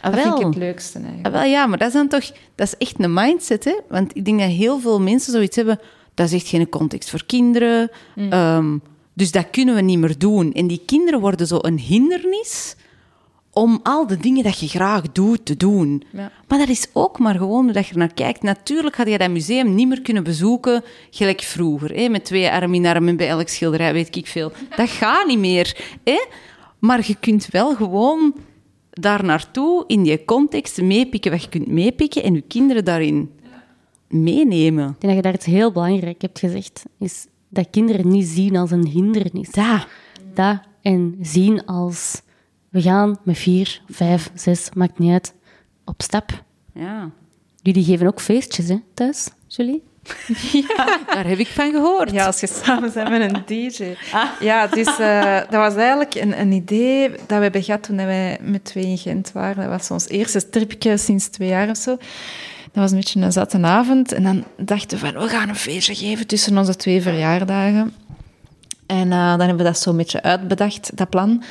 [0.00, 1.26] Ah, dat vind ik het leukste eigenlijk.
[1.26, 2.30] Ah, wel ja, maar dat is dan toch...
[2.54, 3.74] Dat is echt een mindset, hè?
[3.88, 5.80] Want ik denk dat heel veel mensen zoiets hebben...
[6.14, 7.90] Dat is echt geen context voor kinderen.
[8.30, 8.76] Ehm,
[9.16, 10.52] dus dat kunnen we niet meer doen.
[10.52, 12.76] En die kinderen worden zo een hindernis
[13.52, 16.02] om al de dingen dat je graag doet, te doen.
[16.12, 16.32] Ja.
[16.48, 18.42] Maar dat is ook maar gewoon hoe dat je er naar kijkt.
[18.42, 21.94] Natuurlijk had je dat museum niet meer kunnen bezoeken gelijk vroeger.
[21.94, 22.08] Hè?
[22.08, 24.52] Met twee arm in arm en bij elk schilderij weet ik veel.
[24.76, 25.96] Dat gaat niet meer.
[26.04, 26.24] Hè?
[26.78, 28.34] Maar je kunt wel gewoon
[28.90, 33.30] daar naartoe, in die context, meepikken wat je kunt meepikken en je kinderen daarin
[34.08, 34.88] meenemen.
[34.88, 36.84] Ik denk dat je daar iets heel belangrijk hebt gezegd.
[36.98, 37.26] Is
[37.56, 39.48] dat kinderen niet zien als een hindernis.
[39.52, 39.86] Ja.
[40.34, 42.22] Dat en zien als...
[42.68, 45.34] We gaan met vier, vijf, zes, maakt niet uit,
[45.84, 46.42] op stap.
[46.74, 47.10] Ja.
[47.62, 49.82] Jullie geven ook feestjes, hè, thuis, Julie?
[51.14, 52.10] Daar heb ik van gehoord.
[52.10, 53.94] Ja, als je samen bent met een DJ.
[54.40, 58.38] Ja, dus eh, dat was eigenlijk een, een idee dat we hebben gehad toen wij
[58.40, 59.56] met twee in Gent waren.
[59.56, 61.96] Dat was ons eerste tripje sinds twee jaar of zo.
[62.76, 64.12] Dat was een beetje een zatte avond.
[64.12, 67.94] En dan dachten we van, we gaan een feestje geven tussen onze twee verjaardagen.
[68.86, 71.42] En eh, dan hebben we dat zo een beetje uitbedacht, dat plan.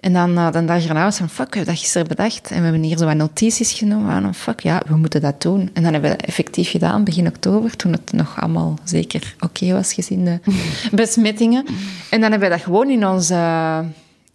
[0.00, 2.50] En dan uh, de dag erna van, fuck, we hebben dat gisteren bedacht.
[2.50, 5.70] En we hebben hier zo wat notities genomen van, fuck, ja, we moeten dat doen.
[5.72, 9.72] En dan hebben we dat effectief gedaan, begin oktober, toen het nog allemaal zeker oké
[9.72, 10.38] was, gezien de
[11.02, 11.64] besmettingen.
[12.10, 13.34] En dan hebben we dat gewoon in onze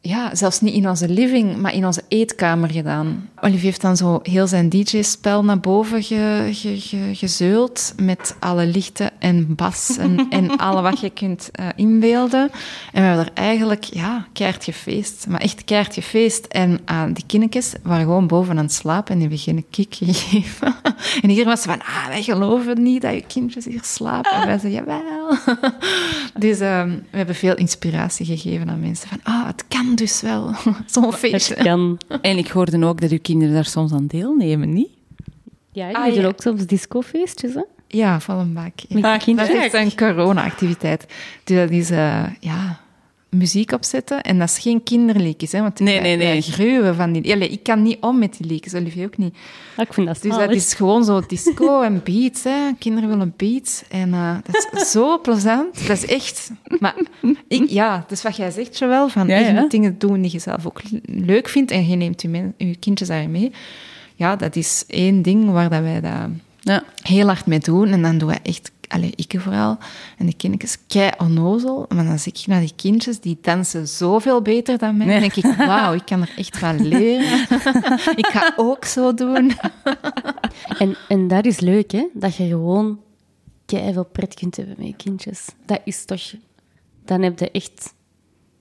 [0.08, 3.30] ja, zelfs niet in onze living, maar in onze eetkamer gedaan.
[3.41, 8.66] Olivier heeft dan zo heel zijn DJ-spel naar boven ge, ge, ge, gezeuld met alle
[8.66, 12.41] lichten en bas en, en alle wat je kunt uh, inbeelden.
[12.93, 15.26] En we hebben er eigenlijk, ja, keihard.
[15.28, 16.45] Maar echt keihard gefeest.
[16.45, 19.95] En uh, die kindjes waren gewoon boven aan het slapen en die hebben geen kick
[19.95, 20.76] gegeven.
[21.22, 24.32] en hier was van, ah, wij geloven niet dat je kindjes hier slapen.
[24.32, 25.38] En wij zeiden, jawel.
[26.45, 29.08] dus uh, we hebben veel inspiratie gegeven aan mensen.
[29.08, 30.52] Van, ah, het kan dus wel.
[30.86, 31.54] Zo'n feestje.
[31.54, 31.98] Het kan.
[32.22, 34.89] En ik hoorde ook dat uw kinderen daar soms aan deelnemen, niet?
[35.72, 36.28] Ja, jullie Ah, doen ja.
[36.28, 37.62] ook soms discofeestjes, hè?
[37.88, 38.74] Ja, van een bak.
[38.89, 39.14] Met Ja.
[39.14, 39.54] je kinderen.
[39.56, 41.06] Dat is echt een corona-activiteit.
[41.43, 42.80] Dus dat is eh, ja,
[43.30, 44.22] muziek opzetten.
[44.22, 46.42] En dat is geen kinderliedjes, hè, want Nee, nee, nee.
[46.42, 47.34] gruwen van die...
[47.34, 49.36] Allee, ik kan niet om met die liedjes, Olivier ook niet.
[49.78, 52.44] Ik vind dat Dus dat is gewoon zo disco en beats.
[52.44, 52.70] Hè.
[52.80, 53.84] Kinderen willen beats.
[53.90, 55.88] En eh, dat is zo plezant.
[55.88, 56.52] Dat is echt...
[56.80, 56.96] Maar
[57.48, 59.10] ik, ja, is wat jij zegt, Joël.
[59.10, 59.68] Van, Ja, ja.
[59.68, 61.72] dingen doen die je zelf ook leuk vindt.
[61.72, 63.52] En je neemt je, men- je kindjes daarin mee.
[64.16, 66.84] Ja, dat is één ding waar dat wij dat Ja.
[67.02, 67.88] heel hard mee doen.
[67.88, 69.78] En dan doen wij echt, allee, ik vooral,
[70.18, 71.86] en de kindjes kei onnozel.
[71.96, 75.08] Maar dan zie ik naar die kindjes, die dansen zoveel beter dan mij.
[75.08, 77.42] Dan denk ik, wauw, ik kan er echt van leren.
[78.22, 79.52] ik ga ook zo doen.
[80.78, 82.08] En, en dat is leuk, hè?
[82.14, 83.00] Dat je gewoon
[83.66, 85.46] veel pret kunt hebben met je kindjes.
[85.66, 86.34] Dat is toch...
[87.06, 87.94] Dan heb je echt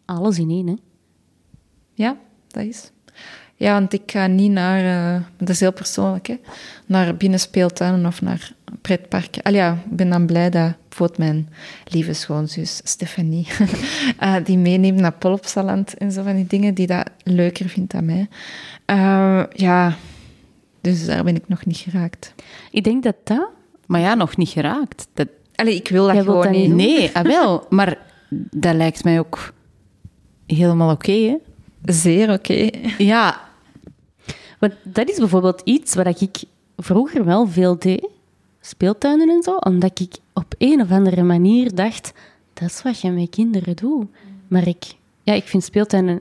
[0.04, 0.74] alles in één, hè?
[1.94, 2.18] Ja,
[2.48, 2.90] dat is.
[3.58, 6.36] Ja, want ik ga niet naar, eh, dat is heel persoonlijk, hè,
[6.86, 9.42] naar binnenspeeltuinen of naar pretparken.
[9.42, 11.48] Al ja, ik ben dan blij dat bijvoorbeeld mijn
[11.84, 13.46] lieve schoonzus Stefanie,
[14.18, 18.04] eh, die meeneemt naar Polopsaland en zo van die dingen die dat leuker vindt dan
[18.04, 18.28] mij.
[18.84, 19.96] Eh, ja,
[20.80, 22.34] dus daar ben ik nog niet geraakt.
[22.70, 23.48] Ik denk dat dat...
[23.86, 25.08] Maar ja, nog niet geraakt.
[25.14, 26.68] Dat, Allee, ik wil dat Jij gewoon dat niet.
[26.68, 26.76] doen.
[26.76, 27.66] nee, ah, wel.
[27.68, 27.98] Maar
[28.50, 29.52] dat lijkt mij ook
[30.46, 31.36] helemaal oké, hè?
[31.92, 32.70] Zeer oké.
[32.98, 33.40] Ja,
[34.66, 36.36] Want dat is bijvoorbeeld iets wat ik
[36.76, 38.08] vroeger wel veel deed.
[38.60, 39.56] Speeltuinen en zo.
[39.56, 42.12] Omdat ik op een of andere manier dacht...
[42.52, 44.06] Dat is wat je met kinderen doet.
[44.48, 44.84] Maar ik...
[45.22, 46.20] Ja, ik vind speeltuinen...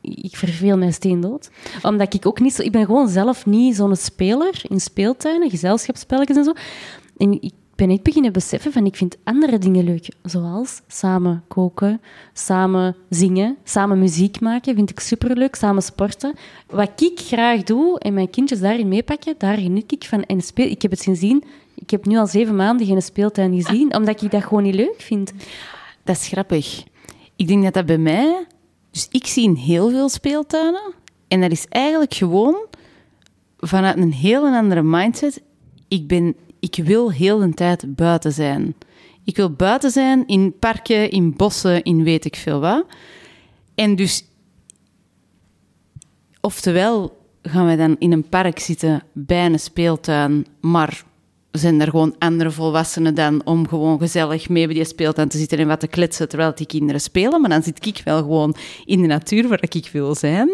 [0.00, 1.50] Ik verveel mij steendood.
[1.82, 2.62] Omdat ik ook niet zo...
[2.62, 6.52] Ik ben gewoon zelf niet zo'n speler in speeltuinen, gezelschapsspelletjes en zo.
[7.16, 8.86] En ik ben echt beginnen beseffen van...
[8.86, 10.08] Ik vind andere dingen leuk.
[10.22, 12.00] Zoals samen koken,
[12.32, 14.74] samen zingen, samen muziek maken.
[14.74, 15.54] Vind ik superleuk.
[15.54, 16.34] Samen sporten.
[16.66, 20.24] Wat ik graag doe en mijn kindjes daarin meepakken, daar geniet ik van.
[20.24, 21.44] En speel, ik heb het sindsdien...
[21.74, 24.96] Ik heb nu al zeven maanden geen speeltuin gezien, omdat ik dat gewoon niet leuk
[24.98, 25.32] vind.
[26.04, 26.84] dat is grappig.
[27.36, 28.46] Ik denk dat dat bij mij...
[28.90, 30.92] Dus ik zie in heel veel speeltuinen.
[31.28, 32.56] En dat is eigenlijk gewoon
[33.58, 35.42] vanuit een heel andere mindset.
[35.88, 38.74] Ik, ben, ik wil heel de tijd buiten zijn.
[39.24, 42.84] Ik wil buiten zijn in parken, in bossen, in weet ik veel wat.
[43.74, 44.24] En dus...
[46.40, 51.04] Oftewel gaan wij dan in een park zitten bij een speeltuin, maar
[51.50, 55.58] zijn er gewoon andere volwassenen dan om gewoon gezellig mee bij die speeltuin te zitten
[55.58, 57.40] en wat te kletsen terwijl die kinderen spelen.
[57.40, 60.48] Maar dan zit ik wel gewoon in de natuur waar ik wil zijn.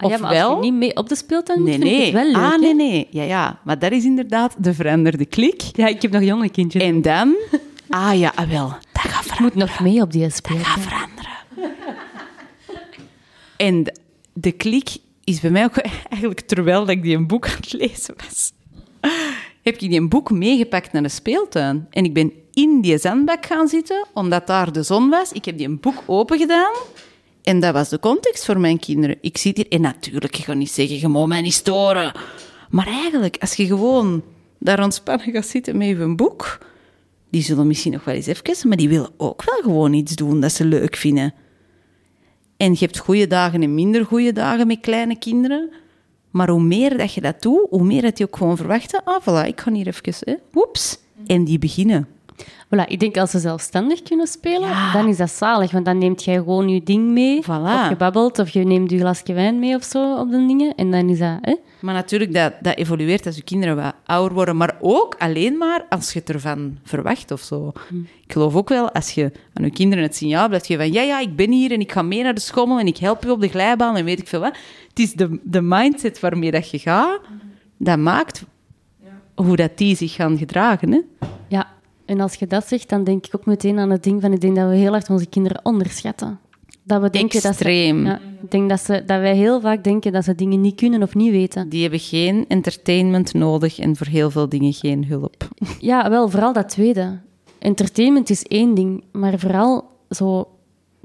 [0.00, 2.04] Ah ja, maar als je niet mee op de speeltuin moet, Nee, vind ik nee.
[2.04, 2.52] het wel leuk.
[2.52, 3.06] ah, nee, nee.
[3.10, 3.60] Ja, ja.
[3.64, 5.62] Maar dat is inderdaad de veranderde klik.
[5.72, 6.82] Ja, ik heb nog jonge kindjes.
[6.82, 7.36] En dan...
[7.88, 8.68] Ah ja, ah, wel.
[8.92, 10.80] Dat gaat ik moet nog mee op die speeltuin.
[10.80, 11.30] veranderen.
[13.56, 13.94] En de,
[14.32, 14.88] de klik
[15.24, 15.76] is bij mij ook
[16.08, 18.52] eigenlijk terwijl dat ik die een boek aan het lezen was.
[19.62, 21.86] Heb ik die een boek meegepakt naar de speeltuin.
[21.90, 25.32] En ik ben in die zandbak gaan zitten, omdat daar de zon was.
[25.32, 26.72] Ik heb die een boek open gedaan.
[27.50, 29.16] En dat was de context voor mijn kinderen.
[29.20, 29.68] Ik zit hier...
[29.68, 32.12] En natuurlijk, je gaat niet zeggen, je mag mij niet storen.
[32.70, 34.22] Maar eigenlijk, als je gewoon
[34.58, 36.58] daar ontspannen gaat zitten met je boek...
[37.30, 40.40] Die zullen misschien nog wel eens even, maar die willen ook wel gewoon iets doen
[40.40, 41.34] dat ze leuk vinden.
[42.56, 45.70] En je hebt goede dagen en minder goede dagen met kleine kinderen.
[46.30, 49.04] Maar hoe meer dat je dat doet, hoe meer dat die ook gewoon verwachten.
[49.04, 50.34] Ah, voilà, ik ga hier even, hè.
[50.52, 50.98] Woeps.
[51.26, 52.08] En die beginnen.
[52.44, 55.70] Voilà, ik denk als ze zelfstandig kunnen spelen, dan is dat zalig.
[55.70, 57.42] Want dan neemt jij gewoon je ding mee.
[57.42, 57.46] Voilà.
[57.48, 60.74] Of je babbelt, of je neemt je glasje wijn mee of zo op de dingen.
[60.74, 61.38] En dan is dat...
[61.40, 61.54] Hè?
[61.80, 64.56] Maar natuurlijk, dat, dat evolueert als je kinderen wat ouder worden.
[64.56, 67.72] Maar ook alleen maar als je het ervan verwacht of zo.
[68.26, 70.92] Ik geloof ook wel, als je aan je kinderen het signaal blijft geven van...
[70.92, 73.22] Ja, ja, ik ben hier en ik ga mee naar de schommel en ik help
[73.22, 74.56] je op de glijbaan en weet ik veel wat.
[74.88, 77.20] Het is de, de mindset waarmee dat je gaat,
[77.76, 78.44] dat maakt
[79.34, 80.92] hoe dat die zich gaan gedragen.
[80.92, 81.00] Hè?
[81.48, 81.68] Ja,
[82.10, 84.32] en als je dat zegt, dan denk ik ook meteen aan het ding van...
[84.32, 86.38] Ik denk dat we heel erg onze kinderen onderschatten.
[86.82, 88.04] Dat we denken Extreem.
[88.04, 90.60] Dat ze, ja, ik denk dat, ze, dat wij heel vaak denken dat ze dingen
[90.60, 91.68] niet kunnen of niet weten.
[91.68, 95.48] Die hebben geen entertainment nodig en voor heel veel dingen geen hulp.
[95.78, 97.20] Ja, wel, vooral dat tweede.
[97.58, 100.48] Entertainment is één ding, maar vooral zo...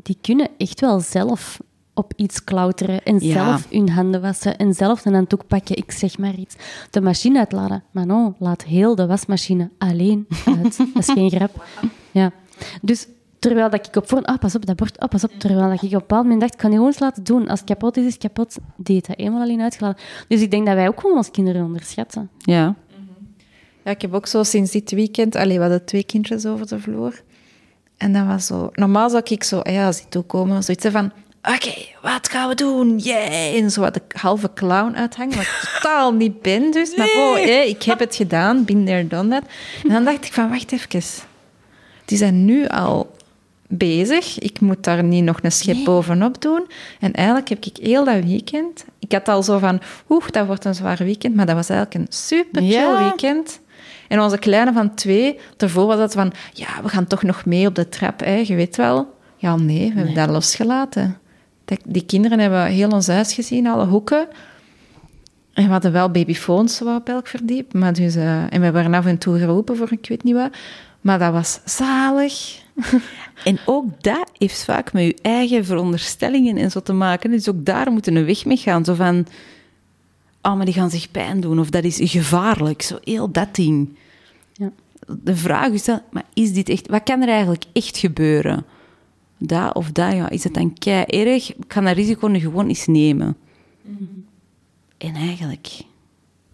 [0.04, 1.60] Die kunnen echt wel zelf
[1.96, 3.34] op iets klauteren en Ja.
[3.34, 6.56] zelf hun handen wassen en zelf een handdoek pakken, ik zeg maar iets.
[6.90, 7.84] De machine uitladen.
[7.92, 10.78] Maar no, laat heel de wasmachine alleen uit.
[10.94, 11.64] Dat is geen grap.
[12.12, 12.32] Ja.
[12.82, 13.08] Dus
[13.40, 14.22] terwijl dat ik op voor...
[14.22, 15.00] Ah, pas op, dat bord.
[15.00, 15.32] Ah, pas op.
[15.38, 17.48] Terwijl dat ik op een bepaald moment dacht, ik kan die gewoon eens laten doen.
[17.48, 18.56] Als het kapot is, is het kapot.
[18.78, 20.02] Die heeft dat eenmaal alleen uitgeladen.
[20.28, 22.30] Dus ik denk dat wij ook gewoon ons kinderen onderschatten.
[22.38, 22.76] Ja.
[23.84, 25.36] Ja, ik heb ook zo sinds dit weekend...
[25.36, 27.22] Allee, we hadden twee kindjes over de vloer.
[27.98, 28.70] En dat was zo...
[28.74, 31.12] Normaal zou ik zo, ja, als die toekomen, zoiets van...
[31.54, 32.98] Oké, wat gaan we doen?
[33.00, 33.62] Yay!
[33.62, 36.96] En zo wat de halve clown uithangen, wat ik totaal niet ben dus.
[36.96, 37.38] Maar oh,
[37.68, 39.44] ik heb het gedaan, been there, done that.
[39.84, 41.04] En dan dacht ik van, wacht even.
[42.06, 43.16] Die zijn nu al
[43.68, 44.40] bezig.
[44.40, 46.68] Ik moet daar niet nog een schep bovenop doen.
[47.00, 48.86] En eigenlijk heb ik heel dat weekend...
[49.00, 51.36] Ik had al zo van, oeh, dat wordt een zwaar weekend.
[51.36, 53.00] Maar dat was eigenlijk een super chill Ja.
[53.00, 53.60] weekend.
[54.08, 56.34] En onze kleine van twee, daarvoor was het van...
[56.54, 59.14] Ja, we gaan toch nog mee op de trap, hè, je weet wel.
[59.36, 61.18] Ja, nee, we hebben dat losgelaten.
[61.86, 64.28] Die- kinderen hebben heel ons huis gezien, alle hoeken.
[65.54, 67.74] En we hadden wel babyfoons zo op elk verdiep.
[67.74, 70.50] Maar dus, eh, en we werden af en toe geroepen voor ik weet niet wat.
[71.02, 72.64] Maar dat was zalig.
[73.44, 77.32] En ook dat heeft vaak met je eigen veronderstellingen en zo te maken.
[77.32, 78.86] Dus ook daar moeten we weg mee gaan.
[78.86, 79.28] Zo van,
[80.42, 81.60] oh, maar die gaan zich pijn doen.
[81.60, 82.82] Of dat is gevaarlijk.
[82.82, 83.98] Zo heel dat ding.
[84.54, 84.72] Ja.
[85.08, 86.88] De vraag is dan, maar is dit echt...
[86.88, 88.66] Wat kan er eigenlijk echt gebeuren?
[89.38, 90.30] Dat of dat, ja.
[90.30, 91.50] Is het dan kei erg?
[91.50, 93.38] Ik kan dat risico nu gewoon eens nemen.
[94.98, 95.68] En eigenlijk...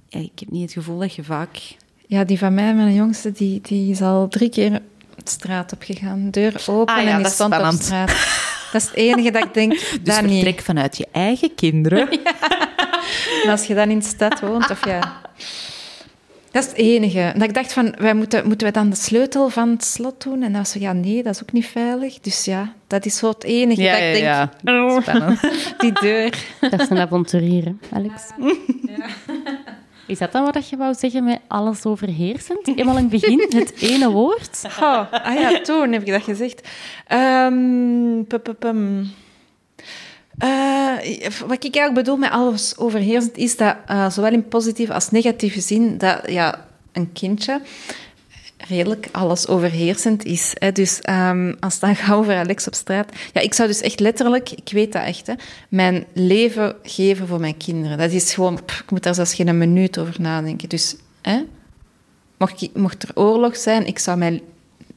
[0.07, 1.77] Ja, ik heb niet het gevoel dat je vaak...
[2.07, 4.81] Ja, die van mij, mijn jongste, die, die is al drie keer
[5.23, 6.29] de straat op gegaan.
[6.31, 8.07] Deur open Ah ja, en die stond op straat.
[8.71, 10.31] Dat is het enige dat ik denk, Dus dat niet.
[10.31, 12.09] vertrek vanuit je eigen kinderen.
[13.43, 15.21] En als je dan in de stad woont, of ja...
[16.51, 17.31] Dat is het enige.
[17.33, 20.33] Dat ik dacht van, wij moeten, moeten we dan de sleutel van het slot doen?
[20.33, 22.19] En dan was zo, ja, nee, dat is ook niet veilig.
[22.19, 24.25] Dus ja, dat is zo het enige dat ik denk,
[25.01, 25.39] Spannend.
[25.79, 26.43] die deur.
[26.69, 28.13] Dat is een avonturier, hè, Alex.
[30.07, 32.67] Is dat dan wat je wou zeggen met alles overheersend?
[32.75, 34.61] Eenmaal in het begin, het ene woord.
[34.79, 36.67] Oh, ah ja, toen heb ik dat gezegd.
[37.07, 39.11] Ehm, pu- pu- pum.
[40.41, 45.11] Eh, wat ik eigenlijk bedoel met alles overheersend, is dat eh, zowel in positieve als
[45.11, 47.61] negatieve zin, dat ja, een kindje
[48.57, 50.51] redelijk alles overheersend is.
[50.53, 50.71] Hè.
[50.71, 53.11] Dus ehm, als het dan gaat over Alex op straat...
[53.33, 55.33] Ja, ik zou dus echt letterlijk, ik weet dat echt, hè,
[55.69, 57.97] mijn leven geven voor mijn kinderen.
[57.97, 58.59] Dat is gewoon...
[58.65, 60.69] ik moet daar zelfs geen minuut over nadenken.
[60.69, 60.95] Dus...
[61.21, 61.41] Hè,
[62.37, 64.41] Mocht, mocht er oorlog zijn, ik zou mijn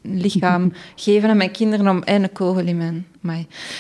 [0.07, 3.07] lichaam geven aan mijn kinderen om en een kogel in mijn...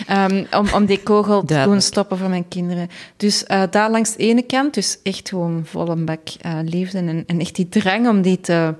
[0.06, 2.88] Ehm, om, om die kogel te doen stoppen voor mijn kinderen.
[3.16, 6.98] Dus eh, daar langs de ene kant, dus echt gewoon vol een bak eh, liefde
[6.98, 8.74] en, en echt die drang om die te,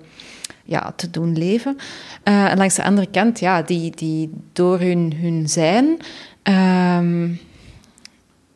[0.65, 1.77] ja, te doen leven.
[2.23, 5.97] Eh, en langs de andere kant, ja, die, die door hun, hun zijn...
[6.43, 7.29] ehm,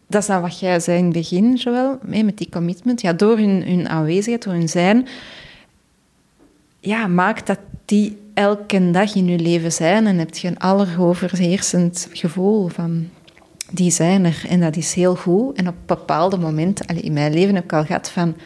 [0.09, 3.01] dat is dan wat jij zei in het begin, Joël, mee met die commitment.
[3.01, 5.07] Ja, door hun, hun aanwezigheid, door hun zijn,
[6.89, 12.09] ja, maakt dat die elke dag in je leven zijn en heb je een alleroverheersend
[12.13, 13.09] gevoel van
[13.71, 15.57] die zijn er en dat is heel goed.
[15.57, 18.37] En op bepaalde momenten, in mijn leven heb ik al gehad van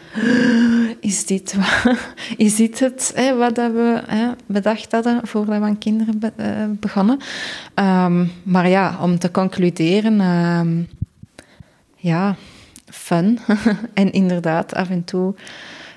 [1.11, 1.97] is dit, wa-
[2.47, 4.03] is dit het wat we
[4.47, 7.18] bedacht hadden voordat we aan kinderen eh, begonnen.
[7.74, 10.82] Ehm, maar ja, om te concluderen, ehm,
[11.97, 12.36] ja,
[12.86, 13.38] fun.
[13.95, 15.34] en inderdaad, af en toe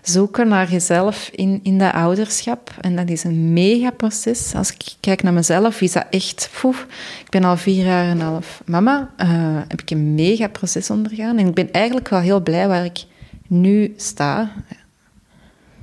[0.07, 2.71] zoeken naar jezelf in, in dat ouderschap.
[2.81, 4.53] En dat is een mega proces.
[4.55, 6.49] Als ik kijk naar mezelf, is dat echt...
[6.61, 6.87] Poef,
[7.23, 9.13] ik ben al vier jaar en een half mama.
[9.17, 9.27] eh,
[9.67, 11.37] heb ik een mega proces ondergaan.
[11.37, 13.03] En ik ben eigenlijk wel heel blij waar ik
[13.47, 14.51] nu sta.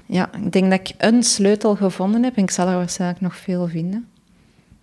[0.07, 2.37] Ja, ik denk dat ik een sleutel gevonden heb.
[2.37, 4.09] En ik zal er waarschijnlijk nog veel vinden.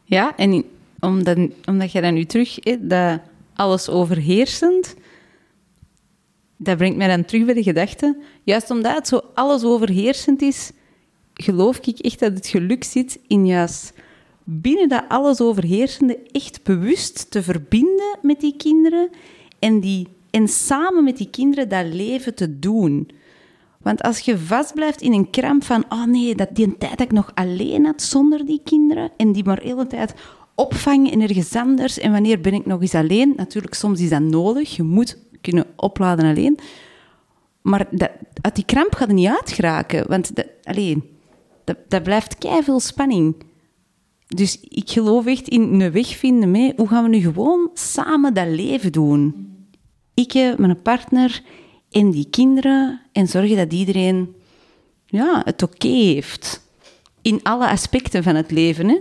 [0.04, 0.64] Ja, en
[1.00, 3.20] omdat, omdat jij dan nu terug, hè, dat
[3.56, 4.96] alles overheersend,
[6.62, 10.72] dat brengt mij dan terug bij de gedachte, juist omdat het zo alles overheersend is,
[11.34, 13.94] geloof ik echt dat het geluk zit in juist
[14.44, 19.10] binnen dat alles overheersende echt bewust te verbinden met die kinderen
[19.60, 23.10] en, die, en samen met die kinderen dat leven te doen.
[23.82, 27.12] Want als je vastblijft in een kramp van, oh nee, dat die tijd dat ik
[27.12, 30.14] nog alleen had zonder die kinderen en die maar de hele tijd
[30.56, 33.34] opvangen en ergens anders en wanneer ben ik nog eens alleen?
[33.36, 34.76] Natuurlijk, soms is dat nodig.
[34.76, 36.60] Je moet kunnen opladen alleen.
[37.62, 38.12] Maar dat,
[38.42, 40.08] uit die kramp gaat het niet uitgeraken.
[40.08, 41.04] Want dat, alleen,
[41.88, 43.36] dat, blijft veel spanning.
[44.28, 46.74] Dus ik geloof echt in een weg vinden mee.
[46.76, 49.48] Hoe gaan we nu gewoon samen dat leven doen?
[50.14, 51.42] Ik, mijn partner
[51.90, 53.02] en die kinderen.
[53.12, 54.36] En zorgen dat iedereen
[55.06, 56.68] ja, het oké heeft.
[57.22, 58.88] In alle aspecten van het leven.
[58.88, 58.98] Hè?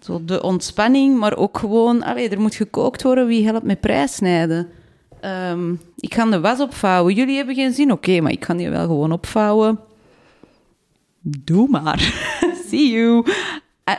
[0.00, 2.02] Zo de ontspanning, maar ook gewoon...
[2.02, 4.68] Allee, er moet gekookt worden, wie helpt met prijsnijden?
[5.24, 7.14] Um, ik ga de was opvouwen.
[7.14, 7.92] Jullie hebben geen zin?
[7.92, 9.78] Oké, maar ik kan die wel gewoon opvouwen.
[11.20, 11.98] Doe maar.
[12.68, 13.26] See you.
[13.84, 13.94] Uh,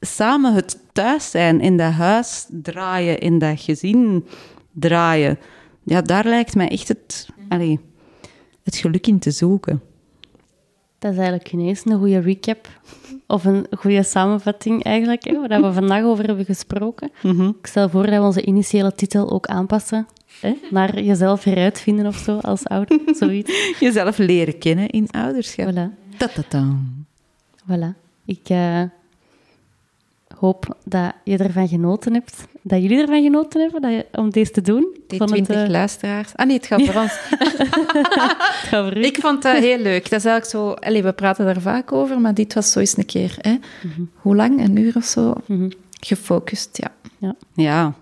[0.00, 4.26] samen het thuis zijn, in dat huis draaien, in dat gezin
[4.72, 5.38] draaien.
[5.82, 7.80] Ja, daar lijkt mij echt het, allee,
[8.62, 9.82] het geluk in te zoeken.
[10.98, 12.68] Dat is eigenlijk ineens een goede recap.
[13.26, 17.10] Of een goede samenvatting eigenlijk, hè, waar we vandaag over hebben gesproken.
[17.22, 17.48] Mhm.
[17.48, 20.06] Ik stel voor dat we onze initiële titel ook aanpassen.
[20.40, 23.76] Hè, naar jezelf heruitvinden of zo, als ouder, zoiets.
[23.80, 25.70] Jezelf leren kennen in ouderschap.
[25.70, 26.16] Voilà.
[26.16, 26.76] Ta-ta-ta.
[27.62, 28.06] Voilà.
[28.24, 28.82] Ik eh,
[30.38, 32.46] hoop dat je ervan genoten hebt.
[32.62, 34.96] Dat jullie ervan genoten hebben dat je, om deze te doen.
[35.06, 36.34] Die Vond het, 20 eh, luisteraars.
[36.34, 37.12] Ah nee, het gaat voor ons.
[37.98, 39.04] het gaat voor u.
[39.04, 40.10] Ik vond dat heel leuk.
[40.10, 40.86] Dat is eigenlijk zo...
[40.86, 43.34] Allee, we praten daar vaak over, maar dit was zo eens een keer...
[43.38, 43.56] Hè?
[44.14, 44.64] Hoe lang?
[44.64, 45.34] Een uur of zo?
[45.46, 45.70] Mhm.
[46.00, 46.94] Gefocust, ja.
[47.54, 47.94] Ja,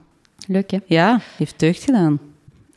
[0.46, 0.78] Leuk, hè?
[0.86, 2.18] ja, heeft deugd gedaan.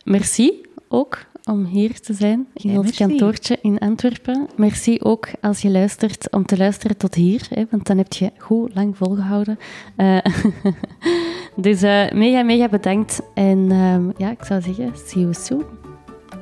[0.03, 0.51] Merci
[0.87, 3.03] ook om hier te zijn in Ja, ons merci.
[3.07, 4.47] kantoortje in Antwerpen.
[4.55, 8.31] Merci ook als je luistert om te luisteren tot hier, hè, want dan heb je
[8.37, 9.59] goed lang volgehouden.
[9.95, 10.17] Eh,
[11.55, 13.21] dus eh, mega, mega bedankt.
[13.33, 15.63] En ehm, ja, ik zou zeggen, see you soon.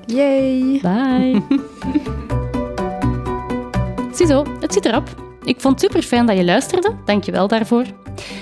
[0.06, 0.80] Yay!
[0.82, 1.42] Bye.
[4.16, 5.27] Ziezo, het zit erop.
[5.48, 6.96] Ik vond het super fijn dat je luisterde.
[7.06, 7.86] Dank je wel daarvoor.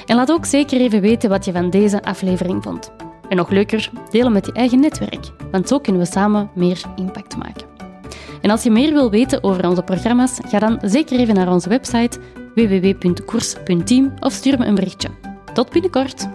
[0.06, 2.91] En laat ook zeker even weten wat je van deze aflevering vond.
[3.30, 7.38] En nog leuker, delen met je eigen netwerk, want zo kunnen we samen meer impact
[7.38, 7.68] maken.
[8.41, 11.70] En als je meer wil weten over onze programma's, ga dan zeker even naar onze
[11.70, 12.20] website
[12.56, 15.10] www.koers.team of stuur me een berichtje.
[15.53, 16.28] Tot binnenkort!